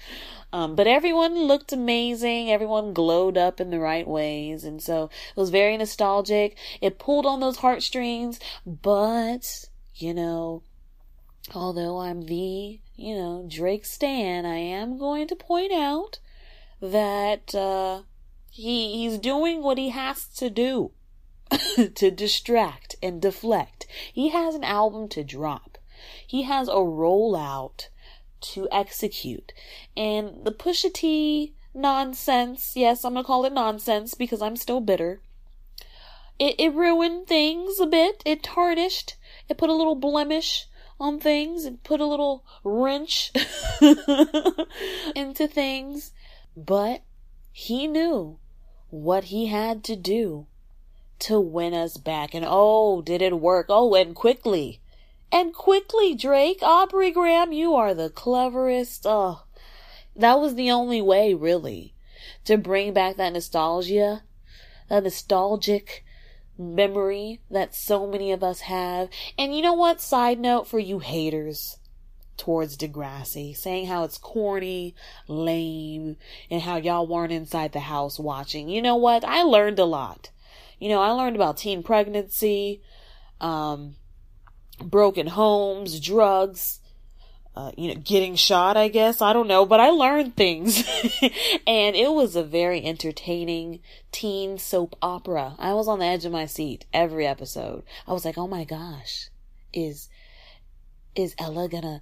Um, 0.50 0.74
but 0.76 0.86
everyone 0.86 1.46
looked 1.46 1.72
amazing. 1.72 2.50
Everyone 2.50 2.94
glowed 2.94 3.36
up 3.36 3.60
in 3.60 3.70
the 3.70 3.80
right 3.80 4.06
ways. 4.06 4.64
And 4.64 4.80
so 4.80 5.10
it 5.36 5.40
was 5.40 5.50
very 5.50 5.76
nostalgic. 5.76 6.56
It 6.80 7.00
pulled 7.00 7.26
on 7.26 7.40
those 7.40 7.56
heartstrings. 7.56 8.38
But, 8.64 9.64
you 9.96 10.14
know, 10.14 10.62
although 11.52 11.98
I'm 11.98 12.26
the, 12.26 12.78
you 12.96 13.14
know, 13.16 13.46
Drake 13.48 13.84
Stan, 13.84 14.46
I 14.46 14.56
am 14.56 14.98
going 14.98 15.26
to 15.28 15.36
point 15.36 15.72
out 15.72 16.18
that 16.80 17.54
uh, 17.54 18.02
he 18.50 18.98
he's 18.98 19.18
doing 19.18 19.62
what 19.62 19.78
he 19.78 19.90
has 19.90 20.26
to 20.36 20.50
do 20.50 20.92
to 21.94 22.10
distract 22.10 22.96
and 23.02 23.20
deflect. 23.20 23.86
He 24.12 24.28
has 24.30 24.54
an 24.54 24.64
album 24.64 25.08
to 25.10 25.24
drop. 25.24 25.78
He 26.26 26.42
has 26.42 26.68
a 26.68 26.72
rollout 26.72 27.88
to 28.52 28.68
execute. 28.70 29.52
And 29.96 30.44
the 30.44 30.52
Pusha 30.52 30.92
T 30.92 31.54
nonsense, 31.74 32.74
yes, 32.76 33.04
I'm 33.04 33.14
gonna 33.14 33.24
call 33.24 33.44
it 33.44 33.52
nonsense 33.52 34.14
because 34.14 34.40
I'm 34.40 34.56
still 34.56 34.80
bitter. 34.80 35.20
It, 36.38 36.56
it 36.58 36.74
ruined 36.74 37.26
things 37.26 37.80
a 37.80 37.86
bit. 37.86 38.22
It 38.24 38.42
tarnished. 38.42 39.16
It 39.48 39.58
put 39.58 39.70
a 39.70 39.74
little 39.74 39.94
blemish 39.94 40.66
on 41.00 41.18
things 41.18 41.64
and 41.64 41.82
put 41.82 42.00
a 42.00 42.06
little 42.06 42.44
wrench 42.62 43.32
into 45.14 45.48
things. 45.48 46.12
But 46.56 47.02
he 47.50 47.86
knew 47.86 48.38
what 48.90 49.24
he 49.24 49.46
had 49.46 49.82
to 49.84 49.96
do 49.96 50.46
to 51.20 51.40
win 51.40 51.74
us 51.74 51.96
back. 51.96 52.34
And 52.34 52.44
oh, 52.48 53.02
did 53.02 53.22
it 53.22 53.40
work? 53.40 53.66
Oh, 53.68 53.94
and 53.94 54.14
quickly. 54.14 54.80
And 55.32 55.52
quickly, 55.52 56.14
Drake. 56.14 56.60
Aubrey 56.62 57.10
Graham, 57.10 57.52
you 57.52 57.74
are 57.74 57.94
the 57.94 58.10
cleverest. 58.10 59.04
Oh, 59.04 59.44
that 60.14 60.38
was 60.38 60.54
the 60.54 60.70
only 60.70 61.02
way, 61.02 61.34
really, 61.34 61.94
to 62.44 62.56
bring 62.56 62.92
back 62.92 63.16
that 63.16 63.32
nostalgia, 63.32 64.22
that 64.88 65.02
nostalgic 65.02 66.04
memory 66.58 67.40
that 67.50 67.74
so 67.74 68.06
many 68.06 68.32
of 68.32 68.42
us 68.42 68.60
have. 68.60 69.08
And 69.38 69.54
you 69.54 69.62
know 69.62 69.74
what? 69.74 70.00
Side 70.00 70.38
note 70.38 70.66
for 70.66 70.78
you 70.78 70.98
haters 71.00 71.78
towards 72.36 72.76
Degrassi, 72.76 73.56
saying 73.56 73.86
how 73.86 74.04
it's 74.04 74.18
corny, 74.18 74.94
lame, 75.28 76.16
and 76.50 76.62
how 76.62 76.76
y'all 76.76 77.06
weren't 77.06 77.32
inside 77.32 77.72
the 77.72 77.80
house 77.80 78.18
watching. 78.18 78.68
You 78.68 78.82
know 78.82 78.96
what? 78.96 79.24
I 79.24 79.42
learned 79.42 79.78
a 79.78 79.84
lot. 79.84 80.30
You 80.78 80.88
know, 80.88 81.00
I 81.00 81.10
learned 81.10 81.36
about 81.36 81.56
teen 81.56 81.82
pregnancy. 81.82 82.82
Um, 83.40 83.96
broken 84.82 85.28
homes, 85.28 86.00
drugs, 86.00 86.80
uh, 87.56 87.70
you 87.76 87.88
know, 87.88 88.00
getting 88.00 88.34
shot, 88.34 88.76
I 88.76 88.88
guess. 88.88 89.22
I 89.22 89.32
don't 89.32 89.46
know, 89.46 89.64
but 89.64 89.78
I 89.80 89.90
learned 89.90 90.36
things. 90.36 90.78
and 91.66 91.94
it 91.94 92.12
was 92.12 92.34
a 92.34 92.42
very 92.42 92.84
entertaining 92.84 93.80
teen 94.10 94.58
soap 94.58 94.96
opera. 95.00 95.54
I 95.58 95.72
was 95.74 95.86
on 95.86 96.00
the 96.00 96.04
edge 96.04 96.24
of 96.24 96.32
my 96.32 96.46
seat 96.46 96.84
every 96.92 97.26
episode. 97.26 97.84
I 98.08 98.12
was 98.12 98.24
like, 98.24 98.36
oh 98.36 98.48
my 98.48 98.64
gosh, 98.64 99.30
is, 99.72 100.08
is 101.14 101.34
Ellie 101.38 101.68
gonna, 101.68 102.00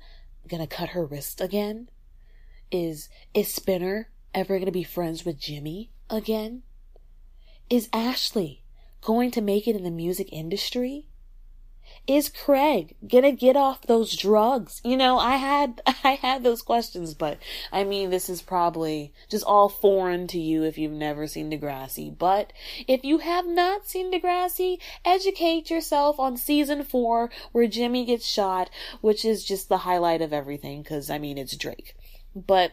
gonna 0.49 0.67
cut 0.67 0.91
her 0.91 1.05
wrist 1.05 1.41
again? 1.41 1.91
Is, 2.71 3.11
is 3.35 3.53
Spinner 3.53 4.09
ever 4.35 4.59
gonna 4.59 4.73
be 4.73 4.85
friends 4.85 5.27
with 5.27 5.39
Jimmy 5.39 5.91
again? 6.09 6.63
Is 7.69 7.91
Ashley 7.93 8.65
going 9.03 9.31
to 9.33 9.43
make 9.43 9.69
it 9.69 9.77
in 9.77 9.85
the 9.85 9.91
music 9.91 10.33
industry? 10.33 11.09
Is 12.07 12.29
Craig 12.29 12.97
gonna 13.07 13.31
get 13.31 13.57
off 13.57 13.83
those 13.83 14.17
drugs? 14.17 14.81
You 14.85 14.97
know, 14.97 15.19
I 15.19 15.37
had, 15.37 15.81
I 16.05 16.15
had 16.15 16.43
those 16.43 16.61
questions, 16.61 17.15
but 17.15 17.39
I 17.71 17.85
mean, 17.85 18.11
this 18.11 18.29
is 18.29 18.43
probably 18.43 19.13
just 19.29 19.45
all 19.45 19.69
foreign 19.69 20.27
to 20.29 20.41
you 20.41 20.65
if 20.65 20.77
you've 20.77 20.93
never 20.93 21.27
seen 21.27 21.51
Degrassi. 21.51 22.17
But 22.17 22.53
if 22.89 23.05
you 23.05 23.19
have 23.19 23.47
not 23.47 23.87
seen 23.87 24.13
Degrassi, 24.13 24.79
educate 25.05 25.71
yourself 25.71 26.19
on 26.19 26.37
season 26.37 26.83
four 26.83 27.31
where 27.53 27.69
Jimmy 27.69 28.05
gets 28.05 28.27
shot, 28.27 28.69
which 29.01 29.25
is 29.25 29.45
just 29.45 29.69
the 29.69 29.79
highlight 29.79 30.23
of 30.23 30.33
everything, 30.33 30.83
cause 30.83 31.09
I 31.09 31.19
mean, 31.19 31.39
it's 31.39 31.57
Drake. 31.57 31.95
But 32.35 32.73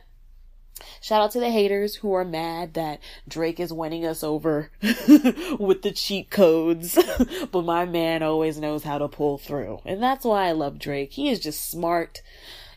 Shout 1.02 1.22
out 1.22 1.32
to 1.32 1.40
the 1.40 1.50
haters 1.50 1.96
who 1.96 2.14
are 2.14 2.26
mad 2.26 2.74
that 2.74 3.00
Drake 3.28 3.60
is 3.60 3.74
winning 3.74 4.06
us 4.06 4.24
over 4.24 4.72
with 4.82 5.82
the 5.82 5.92
cheat 5.94 6.30
codes. 6.30 6.98
but 7.52 7.66
my 7.66 7.86
man 7.86 8.24
always 8.24 8.60
knows 8.60 8.84
how 8.84 8.98
to 8.98 9.08
pull 9.08 9.38
through. 9.38 9.80
And 9.86 10.02
that's 10.02 10.26
why 10.26 10.48
I 10.48 10.52
love 10.52 10.80
Drake. 10.80 11.14
He 11.14 11.30
is 11.30 11.40
just 11.40 11.70
smart 11.70 12.22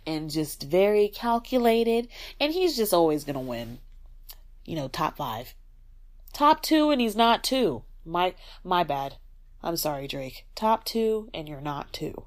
and 0.07 0.31
just 0.31 0.63
very 0.63 1.09
calculated. 1.09 2.09
And 2.41 2.53
he's 2.53 2.77
just 2.77 2.95
always 2.95 3.25
going 3.25 3.35
to 3.35 3.41
win. 3.41 3.79
You 4.65 4.77
know, 4.77 4.89
top 4.89 5.17
five. 5.17 5.55
Top 6.33 6.63
two 6.63 6.91
and 6.91 7.01
he's 7.01 7.17
not 7.17 7.45
two. 7.45 7.83
My, 8.05 8.35
my 8.65 8.85
bad. 8.85 9.17
I'm 9.63 9.77
sorry, 9.77 10.09
Drake. 10.09 10.47
Top 10.55 10.85
two 10.85 11.29
and 11.33 11.49
you're 11.49 11.61
not 11.61 11.93
two. 11.93 12.25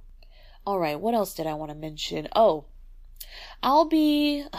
All 0.65 0.79
right. 0.79 0.99
What 0.99 1.13
else 1.13 1.33
did 1.33 1.47
I 1.47 1.53
want 1.53 1.71
to 1.71 1.75
mention? 1.75 2.27
Oh, 2.35 2.65
I'll 3.61 3.85
be. 3.85 4.45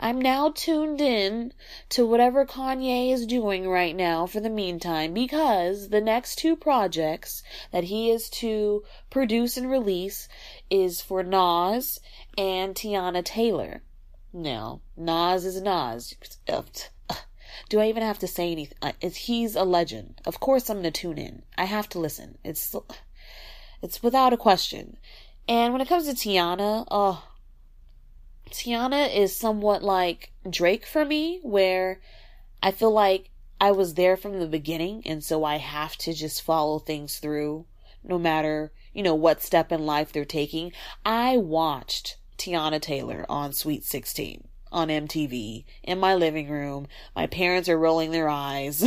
I'm 0.00 0.20
now 0.20 0.50
tuned 0.50 1.00
in 1.00 1.52
to 1.88 2.06
whatever 2.06 2.46
Kanye 2.46 3.12
is 3.12 3.26
doing 3.26 3.68
right 3.68 3.96
now 3.96 4.26
for 4.26 4.38
the 4.38 4.48
meantime 4.48 5.12
because 5.12 5.88
the 5.88 6.00
next 6.00 6.36
two 6.36 6.54
projects 6.54 7.42
that 7.72 7.84
he 7.84 8.10
is 8.10 8.30
to 8.30 8.84
produce 9.10 9.56
and 9.56 9.68
release 9.68 10.28
is 10.70 11.00
for 11.00 11.24
Nas 11.24 11.98
and 12.36 12.76
Teyana 12.76 13.24
Taylor. 13.24 13.82
Now, 14.32 14.82
Nas 14.96 15.44
is 15.44 15.60
Nas. 15.60 16.14
Do 17.68 17.80
I 17.80 17.88
even 17.88 18.04
have 18.04 18.20
to 18.20 18.28
say 18.28 18.52
anything? 18.52 18.78
Uh, 18.80 18.92
he's 19.02 19.56
a 19.56 19.64
legend. 19.64 20.20
Of 20.24 20.38
course 20.38 20.70
I'm 20.70 20.82
going 20.82 20.92
to 20.92 21.00
tune 21.00 21.18
in. 21.18 21.42
I 21.56 21.64
have 21.64 21.88
to 21.90 21.98
listen. 21.98 22.38
It's, 22.44 22.74
it's 23.82 24.02
without 24.02 24.32
a 24.32 24.36
question. 24.36 24.96
And 25.48 25.72
when 25.72 25.82
it 25.82 25.88
comes 25.88 26.06
to 26.06 26.14
Tiana, 26.14 26.86
oh, 26.90 27.24
Teyana 28.50 29.14
is 29.14 29.36
somewhat 29.36 29.82
like 29.82 30.32
Drake 30.48 30.86
for 30.86 31.04
me, 31.04 31.40
where 31.42 32.00
I 32.62 32.70
feel 32.70 32.92
like 32.92 33.30
I 33.60 33.72
was 33.72 33.94
there 33.94 34.16
from 34.16 34.38
the 34.38 34.46
beginning, 34.46 35.02
and 35.06 35.22
so 35.22 35.44
I 35.44 35.56
have 35.56 35.96
to 35.98 36.12
just 36.12 36.42
follow 36.42 36.78
things 36.78 37.18
through, 37.18 37.66
no 38.04 38.18
matter, 38.18 38.72
you 38.92 39.02
know, 39.02 39.14
what 39.14 39.42
step 39.42 39.72
in 39.72 39.84
life 39.84 40.12
they're 40.12 40.24
taking. 40.24 40.72
I 41.04 41.36
watched 41.36 42.16
Teyana 42.36 42.80
Taylor 42.80 43.26
on 43.28 43.52
Sweet 43.52 43.84
16 43.84 44.48
on 44.70 44.88
MTV 44.88 45.64
in 45.82 45.98
my 45.98 46.14
living 46.14 46.48
room. 46.48 46.86
My 47.16 47.26
parents 47.26 47.68
are 47.68 47.78
rolling 47.78 48.10
their 48.10 48.28
eyes 48.28 48.84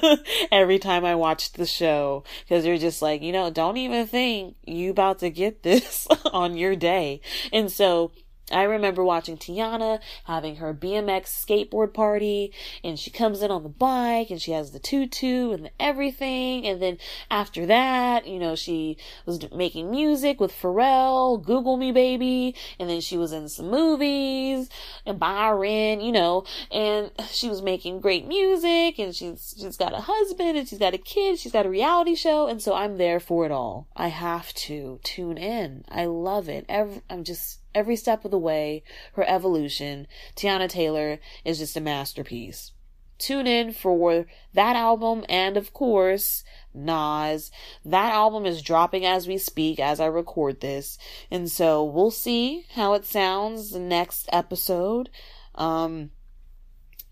every 0.52 0.78
time 0.78 1.04
I 1.04 1.14
watch 1.14 1.52
the 1.52 1.66
show 1.66 2.24
because 2.44 2.64
they're 2.64 2.78
just 2.78 3.02
like, 3.02 3.22
you 3.22 3.32
know, 3.32 3.50
don't 3.50 3.76
even 3.76 4.06
think 4.06 4.56
you 4.64 4.90
about 4.90 5.18
to 5.20 5.30
get 5.30 5.62
this 5.62 6.06
on 6.32 6.56
your 6.56 6.76
day. 6.76 7.20
And 7.52 7.70
so 7.70 8.12
I 8.52 8.62
remember 8.62 9.02
watching 9.02 9.36
Teyana 9.36 10.00
having 10.24 10.56
her 10.56 10.72
BMX 10.72 11.26
skateboard 11.26 11.92
party, 11.92 12.52
and 12.84 12.98
she 12.98 13.10
comes 13.10 13.42
in 13.42 13.50
on 13.50 13.64
the 13.64 13.68
bike, 13.68 14.30
and 14.30 14.40
she 14.40 14.52
has 14.52 14.70
the 14.70 14.78
tutu 14.78 15.50
and 15.50 15.64
the 15.64 15.70
everything, 15.80 16.64
and 16.66 16.80
then 16.80 16.98
after 17.28 17.66
that, 17.66 18.26
you 18.26 18.38
know, 18.38 18.54
she 18.54 18.98
was 19.24 19.50
making 19.52 19.90
music 19.90 20.40
with 20.40 20.52
Pharrell, 20.52 21.42
Google 21.42 21.76
Me 21.76 21.90
Baby, 21.90 22.54
and 22.78 22.88
then 22.88 23.00
she 23.00 23.16
was 23.18 23.32
in 23.32 23.48
some 23.48 23.68
movies, 23.68 24.68
and 25.04 25.18
Byron, 25.18 26.00
you 26.00 26.12
know, 26.12 26.44
and 26.70 27.10
she 27.30 27.48
was 27.48 27.62
making 27.62 28.00
great 28.00 28.28
music, 28.28 28.98
and 28.98 29.14
she's, 29.14 29.54
she's 29.58 29.76
got 29.76 29.92
a 29.92 30.02
husband, 30.02 30.56
and 30.56 30.68
she's 30.68 30.78
got 30.78 30.94
a 30.94 30.98
kid, 30.98 31.38
she's 31.38 31.52
got 31.52 31.66
a 31.66 31.70
reality 31.70 32.14
show, 32.14 32.46
and 32.46 32.62
so 32.62 32.74
I'm 32.74 32.96
there 32.96 33.18
for 33.18 33.44
it 33.44 33.50
all. 33.50 33.88
I 33.96 34.08
have 34.08 34.52
to 34.54 35.00
tune 35.02 35.38
in. 35.38 35.84
I 35.88 36.04
love 36.04 36.48
it. 36.48 36.64
Every, 36.68 37.02
I'm 37.10 37.24
just, 37.24 37.60
every 37.76 37.94
step 37.94 38.24
of 38.24 38.30
the 38.30 38.38
way, 38.38 38.82
her 39.12 39.24
evolution, 39.28 40.08
Teyana 40.34 40.68
Taylor 40.68 41.20
is 41.44 41.58
just 41.58 41.76
a 41.76 41.80
masterpiece. 41.80 42.72
Tune 43.18 43.46
in 43.46 43.72
for 43.72 44.26
that 44.52 44.76
album 44.76 45.24
and 45.28 45.56
of 45.56 45.72
course, 45.72 46.42
Nas. 46.74 47.50
That 47.84 48.12
album 48.12 48.44
is 48.44 48.60
dropping 48.60 49.06
as 49.06 49.26
we 49.26 49.38
speak, 49.38 49.78
as 49.78 50.00
I 50.00 50.06
record 50.06 50.60
this. 50.60 50.98
And 51.30 51.50
so 51.50 51.84
we'll 51.84 52.10
see 52.10 52.66
how 52.74 52.94
it 52.94 53.06
sounds 53.06 53.74
next 53.74 54.28
episode. 54.32 55.08
Um, 55.54 56.10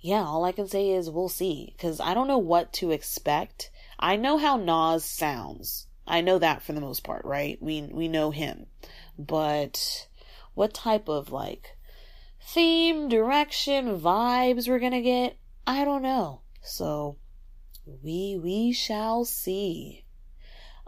yeah, 0.00 0.24
all 0.24 0.44
I 0.44 0.53
can 0.53 0.68
say 0.68 0.90
is 0.90 1.11
we'll 1.11 1.31
see. 1.31 1.74
Cause 1.79 2.00
I 2.00 2.12
don't 2.12 2.29
know 2.29 2.38
what 2.38 2.72
to 2.74 2.90
expect. 2.90 3.70
I 3.98 4.16
know 4.16 4.37
how 4.37 4.57
Nas 4.57 5.05
sounds. 5.05 5.87
I 6.07 6.20
know 6.20 6.38
that 6.38 6.62
for 6.62 6.74
the 6.74 6.83
most 6.83 7.03
part, 7.03 7.24
right? 7.24 7.57
We, 7.62 7.83
we 7.83 8.09
know 8.09 8.31
him. 8.31 8.66
But 9.18 10.09
what 10.54 10.74
type 10.74 11.08
of 11.08 11.30
like 11.30 11.76
theme, 12.40 13.08
direction, 13.08 13.98
vibes 13.98 14.68
we're 14.68 14.78
gonna 14.78 15.02
get, 15.02 15.36
I 15.66 15.84
don't 15.84 16.02
know. 16.02 16.40
So 16.62 17.16
we 18.02 18.38
we 18.42 18.72
shall 18.72 19.24
see. 19.24 20.04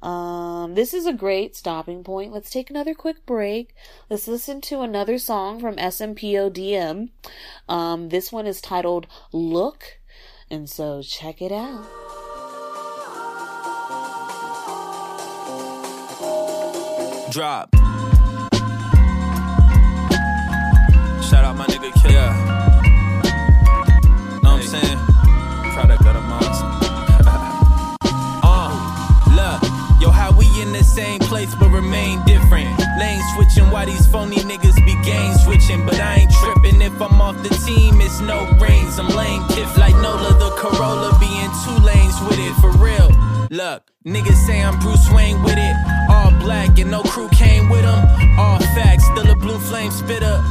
Um, 0.02 0.74
this 0.74 0.92
is 0.92 1.06
a 1.06 1.12
great 1.12 1.56
stopping 1.56 2.04
point. 2.04 2.32
Let's 2.32 2.50
take 2.50 2.70
another 2.70 2.94
quick 2.94 3.24
break. 3.24 3.74
Let's 4.10 4.28
listen 4.28 4.60
to 4.62 4.82
another 4.82 5.18
song 5.18 5.58
from 5.58 5.76
SMPODM. 5.76 7.10
Um, 7.68 8.08
this 8.10 8.30
one 8.30 8.46
is 8.46 8.60
titled 8.60 9.06
Look, 9.32 9.98
and 10.50 10.68
so 10.68 11.02
check 11.02 11.40
it 11.40 11.52
out. 11.52 11.86
Drop. 17.32 17.75
Yeah. 22.08 22.32
Know 24.42 24.52
what 24.52 24.60
I'm 24.60 24.62
saying? 24.62 24.98
Product 25.74 26.06
of 26.06 26.14
the 26.14 26.20
monster. 26.20 26.66
uh, 28.42 28.70
look, 29.34 29.62
yo, 30.00 30.10
how 30.10 30.32
we 30.36 30.46
in 30.60 30.72
the 30.72 30.84
same 30.84 31.20
place 31.20 31.54
but 31.54 31.70
remain 31.70 32.22
different. 32.24 32.68
Lane 32.98 33.20
switching, 33.34 33.70
why 33.70 33.84
these 33.84 34.06
phony 34.06 34.36
niggas 34.36 34.76
be 34.84 34.94
game 35.02 35.34
switching? 35.44 35.84
But 35.84 36.00
I 36.00 36.16
ain't 36.20 36.32
tripping 36.32 36.80
if 36.80 37.00
I'm 37.00 37.20
off 37.20 37.42
the 37.42 37.50
team, 37.66 38.00
it's 38.00 38.20
no 38.20 38.46
brains. 38.58 38.98
I'm 38.98 39.08
laying 39.08 39.42
kiff 39.52 39.76
like 39.76 39.94
Nola, 39.96 40.32
the 40.38 40.50
Corolla, 40.56 41.16
being 41.20 41.50
two 41.64 41.78
lanes 41.84 42.18
with 42.28 42.38
it 42.38 42.54
for 42.60 42.70
real. 42.78 43.10
Look, 43.50 43.82
niggas 44.04 44.46
say 44.46 44.62
I'm 44.62 44.78
Bruce 44.80 45.10
Wayne 45.12 45.42
with 45.42 45.58
it. 45.58 45.76
All 46.08 46.30
black 46.40 46.78
and 46.78 46.90
no 46.90 47.02
crew 47.02 47.28
came 47.30 47.68
with 47.68 47.84
him. 47.84 48.38
All 48.38 48.58
facts, 48.74 49.04
still 49.06 49.30
a 49.30 49.36
blue 49.36 49.58
flame 49.58 49.90
spitter. 49.90 50.42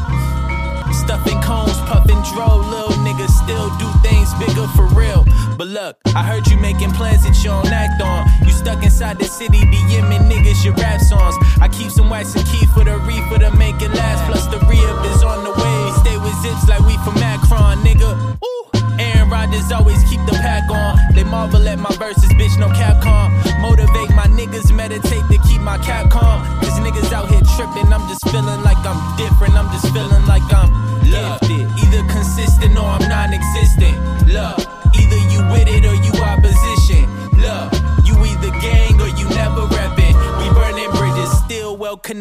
Stuffing 1.03 1.41
cones, 1.41 1.77
puffing 1.89 2.21
dro, 2.31 2.55
little 2.55 2.95
niggas 3.03 3.29
still 3.43 3.69
do 3.77 3.88
things 4.01 4.34
bigger 4.39 4.67
for 4.75 4.88
real. 4.95 5.25
But 5.58 5.67
look, 5.67 5.97
I 6.15 6.23
heard 6.23 6.47
you 6.47 6.58
making 6.58 6.91
plans 6.93 7.23
that 7.23 7.36
you 7.43 7.51
don't 7.51 7.67
act 7.67 8.01
on. 8.01 8.25
You 8.47 8.53
stuck 8.53 8.84
inside 8.84 9.19
the 9.19 9.25
city, 9.25 9.60
DMing 9.60 10.31
niggas 10.31 10.63
your 10.63 10.73
rap 10.75 11.01
songs. 11.01 11.36
I 11.60 11.67
keep 11.67 11.91
some 11.91 12.10
wax 12.10 12.36
and 12.36 12.45
key 12.47 12.65
for 12.67 12.84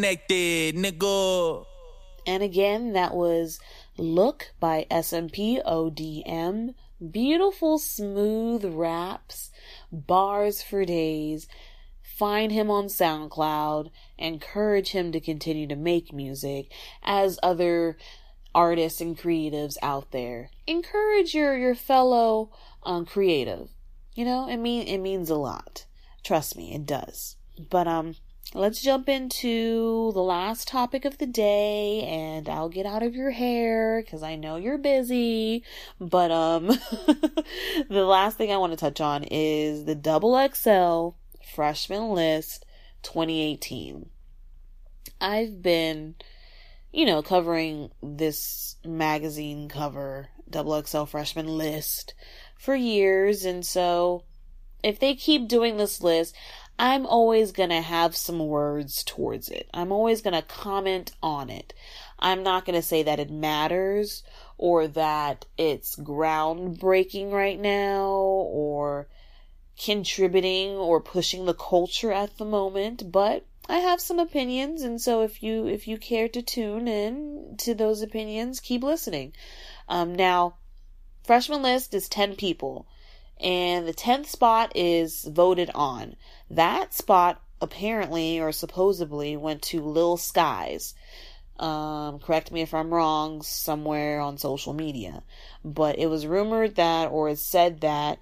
connected, 0.05 0.75
nigga. 0.75 1.65
And 2.27 2.43
again, 2.43 2.93
that 2.93 3.15
was 3.15 3.59
Look 3.97 4.51
by 4.59 4.85
SMP 4.91 5.63
ODM. 5.65 6.75
Beautiful, 7.11 7.79
smooth 7.79 8.65
raps, 8.65 9.51
bars 9.91 10.61
for 10.61 10.85
days. 10.85 11.47
Find 12.03 12.51
him 12.51 12.69
on 12.69 12.85
SoundCloud. 12.85 13.89
Encourage 14.17 14.89
him 14.89 15.11
to 15.11 15.19
continue 15.19 15.65
to 15.67 15.75
make 15.75 16.13
music 16.13 16.71
as 17.03 17.39
other 17.41 17.97
artists 18.53 19.01
and 19.01 19.17
creatives 19.17 19.77
out 19.81 20.11
there. 20.11 20.49
Encourage 20.67 21.33
your, 21.33 21.57
your 21.57 21.75
fellow 21.75 22.51
um, 22.83 23.05
creative. 23.05 23.69
You 24.13 24.25
know, 24.25 24.47
it 24.47 24.57
mean 24.57 24.87
it 24.87 24.99
means 24.99 25.29
a 25.29 25.35
lot. 25.35 25.85
Trust 26.23 26.55
me, 26.57 26.73
it 26.73 26.85
does. 26.85 27.37
But 27.69 27.87
um 27.87 28.15
let's 28.53 28.81
jump 28.81 29.09
into 29.09 30.11
the 30.13 30.21
last 30.21 30.67
topic 30.67 31.03
of 31.03 31.17
the 31.17 31.25
day 31.25 32.01
and 32.03 32.47
I'll 32.47 32.69
get 32.69 32.85
out 32.85 33.03
of 33.03 33.15
your 33.15 33.31
hair 33.31 34.03
cuz 34.03 34.23
I 34.23 34.35
know 34.35 34.55
you're 34.55 34.77
busy. 34.77 35.63
But 35.99 36.31
um 36.31 36.67
the 37.89 38.05
last 38.05 38.37
thing 38.37 38.51
I 38.51 38.57
want 38.57 38.73
to 38.73 38.77
touch 38.77 39.01
on 39.01 39.23
is 39.25 39.85
the 39.85 39.95
Double 39.95 40.37
XL 40.53 41.17
freshman 41.53 42.11
list 42.11 42.65
2018. 43.03 44.09
I've 45.19 45.61
been 45.61 46.15
you 46.95 47.05
know, 47.05 47.21
covering 47.21 47.91
this 48.01 48.77
magazine 48.85 49.67
cover, 49.67 50.29
Double 50.49 50.81
XL 50.81 51.03
freshman 51.03 51.45
list 51.45 52.13
for 52.57 52.73
years. 52.73 53.43
And 53.43 53.65
so 53.65 54.23
if 54.81 54.97
they 54.97 55.13
keep 55.13 55.49
doing 55.49 55.75
this 55.75 56.01
list, 56.01 56.33
I'm 56.77 57.05
always 57.05 57.51
going 57.51 57.69
to 57.69 57.81
have 57.81 58.15
some 58.15 58.39
words 58.39 59.03
towards 59.03 59.49
it. 59.49 59.69
I'm 59.73 59.91
always 59.91 60.21
going 60.21 60.33
to 60.33 60.41
comment 60.41 61.13
on 61.23 61.49
it. 61.49 61.73
I'm 62.19 62.43
not 62.43 62.65
going 62.65 62.75
to 62.75 62.85
say 62.85 63.03
that 63.03 63.19
it 63.19 63.29
matters 63.29 64.23
or 64.57 64.87
that 64.89 65.45
it's 65.57 65.95
groundbreaking 65.95 67.31
right 67.31 67.59
now 67.59 68.07
or 68.07 69.07
contributing 69.81 70.71
or 70.71 71.01
pushing 71.01 71.45
the 71.45 71.53
culture 71.53 72.11
at 72.11 72.37
the 72.37 72.45
moment, 72.45 73.11
but 73.11 73.45
I 73.67 73.79
have 73.79 73.99
some 73.99 74.19
opinions 74.19 74.83
and 74.83 75.01
so 75.01 75.21
if 75.21 75.41
you 75.41 75.67
if 75.67 75.87
you 75.87 75.97
care 75.97 76.29
to 76.29 76.41
tune 76.41 76.87
in 76.87 77.55
to 77.59 77.73
those 77.73 78.01
opinions, 78.01 78.59
keep 78.59 78.83
listening. 78.83 79.33
Um 79.89 80.13
now 80.15 80.55
freshman 81.23 81.61
list 81.61 81.93
is 81.93 82.07
10 82.07 82.35
people 82.35 82.87
and 83.39 83.87
the 83.87 83.93
10th 83.93 84.27
spot 84.27 84.71
is 84.75 85.25
voted 85.25 85.69
on. 85.75 86.15
That 86.49 86.93
spot 86.93 87.41
apparently 87.61 88.39
or 88.39 88.51
supposedly 88.51 89.35
went 89.35 89.61
to 89.63 89.81
Lil 89.81 90.17
Skies. 90.17 90.93
Um, 91.57 92.19
correct 92.19 92.51
me 92.51 92.61
if 92.61 92.73
I'm 92.73 92.93
wrong, 92.93 93.41
somewhere 93.41 94.19
on 94.19 94.37
social 94.37 94.73
media. 94.73 95.23
But 95.63 95.97
it 95.97 96.07
was 96.07 96.27
rumored 96.27 96.75
that, 96.75 97.11
or 97.11 97.29
it 97.29 97.39
said 97.39 97.81
that, 97.81 98.19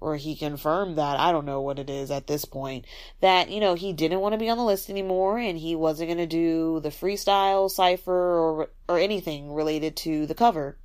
or 0.00 0.16
he 0.16 0.34
confirmed 0.34 0.98
that, 0.98 1.18
I 1.20 1.30
don't 1.30 1.46
know 1.46 1.60
what 1.60 1.78
it 1.78 1.88
is 1.88 2.10
at 2.10 2.26
this 2.26 2.44
point, 2.44 2.84
that, 3.20 3.50
you 3.50 3.60
know, 3.60 3.74
he 3.74 3.92
didn't 3.92 4.20
want 4.20 4.32
to 4.32 4.38
be 4.38 4.48
on 4.48 4.58
the 4.58 4.64
list 4.64 4.90
anymore 4.90 5.38
and 5.38 5.56
he 5.56 5.76
wasn't 5.76 6.08
going 6.08 6.18
to 6.18 6.26
do 6.26 6.80
the 6.80 6.88
freestyle, 6.88 7.70
cipher, 7.70 8.12
or, 8.12 8.70
or 8.88 8.98
anything 8.98 9.52
related 9.52 9.94
to 9.98 10.26
the 10.26 10.34
cover. 10.34 10.76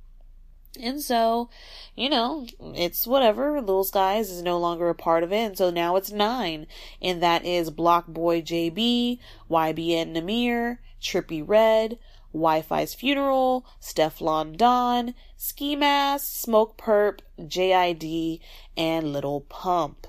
And 0.80 1.00
so, 1.00 1.50
you 1.96 2.08
know, 2.08 2.46
it's 2.60 3.06
whatever. 3.06 3.60
Little 3.60 3.84
Skies 3.84 4.30
is 4.30 4.42
no 4.42 4.58
longer 4.58 4.88
a 4.88 4.94
part 4.94 5.22
of 5.22 5.32
it. 5.32 5.36
And 5.36 5.58
so 5.58 5.70
now 5.70 5.96
it's 5.96 6.10
nine. 6.10 6.66
And 7.02 7.22
that 7.22 7.44
is 7.44 7.70
Block 7.70 8.06
Boy 8.06 8.42
JB, 8.42 9.18
YBN 9.50 10.12
Nahmir, 10.12 10.78
Trippie 11.00 11.46
Redd, 11.46 11.98
Wi-Fi's 12.32 12.94
Funeral, 12.94 13.66
Stefflon 13.80 14.56
Don, 14.56 15.14
Ski 15.36 15.76
Mask, 15.76 16.46
Smokepurpp, 16.46 17.20
JID, 17.40 18.40
and 18.76 19.12
Little 19.12 19.42
Pump. 19.42 20.06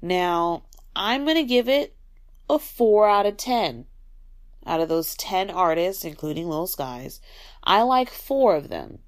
Now, 0.00 0.62
I'm 0.94 1.24
going 1.24 1.36
to 1.36 1.44
give 1.44 1.68
it 1.68 1.94
a 2.48 2.58
4 2.58 3.08
out 3.08 3.26
of 3.26 3.36
10. 3.36 3.86
Out 4.66 4.80
of 4.80 4.88
those 4.88 5.14
10 5.14 5.50
artists, 5.50 6.04
including 6.04 6.48
Little 6.48 6.66
Skies, 6.66 7.20
I 7.62 7.82
like 7.82 8.10
four 8.10 8.56
of 8.56 8.68
them. 8.68 8.98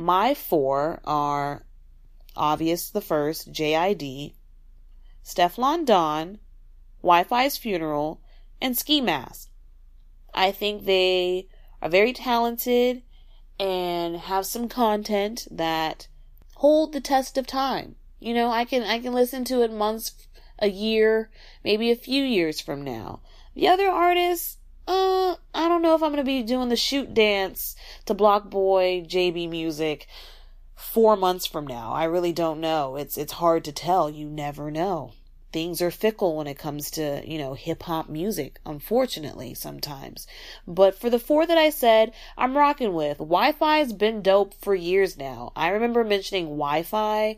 My 0.00 0.32
four 0.32 1.02
are 1.04 1.66
Obvious 2.34 2.88
the 2.88 3.02
First, 3.02 3.52
JID, 3.52 4.32
Stefflon 5.22 5.84
Don, 5.84 6.38
Wifisfuneral, 7.04 8.16
and 8.62 8.78
Ski 8.78 9.02
Mask. 9.02 9.50
I 10.32 10.52
think 10.52 10.86
they 10.86 11.48
are 11.82 11.90
very 11.90 12.14
talented 12.14 13.02
and 13.58 14.16
have 14.16 14.46
some 14.46 14.70
content 14.70 15.46
that 15.50 16.08
hold 16.54 16.94
the 16.94 17.02
test 17.02 17.36
of 17.36 17.46
time. 17.46 17.96
You 18.20 18.32
know, 18.32 18.50
I 18.50 18.64
can 18.64 18.84
I 18.84 19.00
can 19.00 19.12
listen 19.12 19.44
to 19.44 19.60
it 19.60 19.70
months, 19.70 20.14
a 20.58 20.70
year, 20.70 21.30
maybe 21.62 21.90
a 21.90 21.94
few 21.94 22.24
years 22.24 22.58
from 22.58 22.82
now. 22.82 23.20
The 23.54 23.68
other 23.68 23.90
artists, 23.90 24.56
uh, 24.90 25.36
I 25.54 25.68
don't 25.68 25.82
know 25.82 25.94
if 25.94 26.02
I'm 26.02 26.10
gonna 26.10 26.24
be 26.24 26.42
doing 26.42 26.68
the 26.68 26.76
shoot 26.76 27.14
dance 27.14 27.76
to 28.06 28.14
Block 28.14 28.50
Boy 28.50 29.04
JB 29.06 29.48
music 29.48 30.08
four 30.74 31.16
months 31.16 31.46
from 31.46 31.66
now. 31.66 31.92
I 31.92 32.04
really 32.04 32.32
don't 32.32 32.60
know. 32.60 32.96
It's 32.96 33.16
it's 33.16 33.34
hard 33.34 33.64
to 33.66 33.72
tell. 33.72 34.10
You 34.10 34.28
never 34.28 34.70
know. 34.70 35.12
Things 35.52 35.80
are 35.80 35.90
fickle 35.90 36.36
when 36.36 36.46
it 36.46 36.58
comes 36.58 36.90
to, 36.92 37.22
you 37.24 37.38
know, 37.38 37.54
hip 37.54 37.84
hop 37.84 38.08
music, 38.08 38.60
unfortunately, 38.66 39.54
sometimes. 39.54 40.26
But 40.66 40.96
for 40.96 41.08
the 41.08 41.18
four 41.18 41.46
that 41.46 41.58
I 41.58 41.70
said, 41.70 42.12
I'm 42.36 42.56
rocking 42.56 42.92
with. 42.92 43.18
Wi 43.18 43.52
Fi's 43.52 43.92
been 43.92 44.22
dope 44.22 44.54
for 44.54 44.74
years 44.74 45.16
now. 45.16 45.52
I 45.54 45.68
remember 45.68 46.02
mentioning 46.02 46.46
Wi 46.46 46.82
Fi 46.82 47.36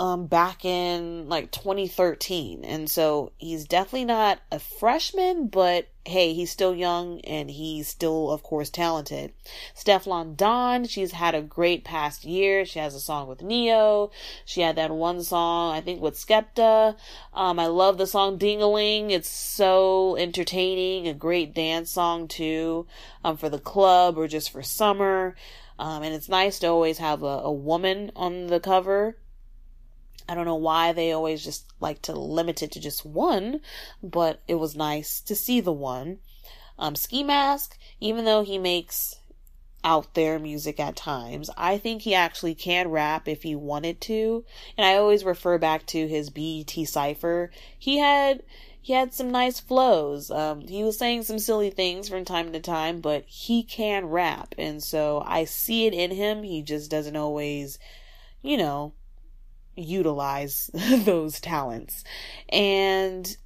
um, 0.00 0.26
back 0.26 0.64
in 0.64 1.28
like 1.28 1.50
2013. 1.50 2.64
And 2.64 2.90
so 2.90 3.32
he's 3.36 3.66
definitely 3.66 4.06
not 4.06 4.40
a 4.50 4.58
freshman, 4.58 5.48
but 5.48 5.88
hey, 6.06 6.32
he's 6.32 6.50
still 6.50 6.74
young 6.74 7.20
and 7.20 7.50
he's 7.50 7.86
still, 7.86 8.30
of 8.30 8.42
course, 8.42 8.70
talented. 8.70 9.34
Stefflon 9.76 10.38
Don, 10.38 10.86
she's 10.86 11.12
had 11.12 11.34
a 11.34 11.42
great 11.42 11.84
past 11.84 12.24
year. 12.24 12.64
She 12.64 12.78
has 12.78 12.94
a 12.94 13.00
song 13.00 13.28
with 13.28 13.42
Ne-Yo. 13.42 14.10
She 14.46 14.62
had 14.62 14.76
that 14.76 14.90
one 14.90 15.22
song, 15.22 15.74
I 15.74 15.82
think, 15.82 16.00
with 16.00 16.14
Skepta. 16.14 16.96
Um, 17.34 17.58
I 17.58 17.66
love 17.66 17.98
the 17.98 18.06
song 18.06 18.38
Dingaling. 18.38 19.10
It's 19.10 19.28
so 19.28 20.16
entertaining. 20.16 21.08
A 21.08 21.14
great 21.14 21.54
dance 21.54 21.90
song 21.90 22.26
too, 22.26 22.86
um, 23.22 23.36
for 23.36 23.50
the 23.50 23.58
club 23.58 24.16
or 24.16 24.26
just 24.28 24.50
for 24.50 24.62
summer. 24.62 25.36
Um, 25.78 26.02
and 26.02 26.14
it's 26.14 26.28
nice 26.30 26.58
to 26.60 26.68
always 26.68 26.96
have 26.96 27.22
a, 27.22 27.26
a 27.26 27.52
woman 27.52 28.12
on 28.16 28.46
the 28.46 28.60
cover 28.60 29.18
I 30.30 30.34
don't 30.36 30.44
know 30.44 30.54
why 30.54 30.92
they 30.92 31.10
always 31.10 31.42
just 31.42 31.66
like 31.80 32.02
to 32.02 32.12
limit 32.12 32.62
it 32.62 32.70
to 32.72 32.80
just 32.80 33.04
one, 33.04 33.62
but 34.00 34.40
it 34.46 34.54
was 34.54 34.76
nice 34.76 35.20
to 35.22 35.34
see 35.34 35.60
the 35.60 35.72
one. 35.72 36.18
Um, 36.78 36.94
Ski 36.94 37.24
Mask, 37.24 37.76
even 37.98 38.24
though 38.24 38.44
he 38.44 38.56
makes 38.56 39.16
out 39.82 40.14
there 40.14 40.38
music 40.38 40.78
at 40.78 40.94
times, 40.94 41.50
I 41.56 41.78
think 41.78 42.02
he 42.02 42.14
actually 42.14 42.54
can 42.54 42.92
rap 42.92 43.26
if 43.26 43.42
he 43.42 43.56
wanted 43.56 44.00
to. 44.02 44.44
And 44.78 44.86
I 44.86 44.94
always 44.94 45.24
refer 45.24 45.58
back 45.58 45.84
to 45.86 46.06
his 46.06 46.30
BET 46.30 46.70
cipher. 46.86 47.50
He 47.76 47.98
had, 47.98 48.44
he 48.80 48.92
had 48.92 49.12
some 49.12 49.32
nice 49.32 49.58
flows. 49.58 50.30
Um, 50.30 50.60
he 50.60 50.84
was 50.84 50.96
saying 50.96 51.24
some 51.24 51.40
silly 51.40 51.70
things 51.70 52.08
from 52.08 52.24
time 52.24 52.52
to 52.52 52.60
time, 52.60 53.00
but 53.00 53.24
he 53.26 53.64
can 53.64 54.06
rap. 54.06 54.54
And 54.56 54.80
so 54.80 55.24
I 55.26 55.44
see 55.44 55.86
it 55.86 55.92
in 55.92 56.12
him. 56.12 56.44
He 56.44 56.62
just 56.62 56.88
doesn't 56.88 57.16
always, 57.16 57.80
you 58.42 58.56
know, 58.56 58.92
utilize 59.80 60.70
those 60.74 61.40
talents. 61.40 62.04
And 62.48 63.36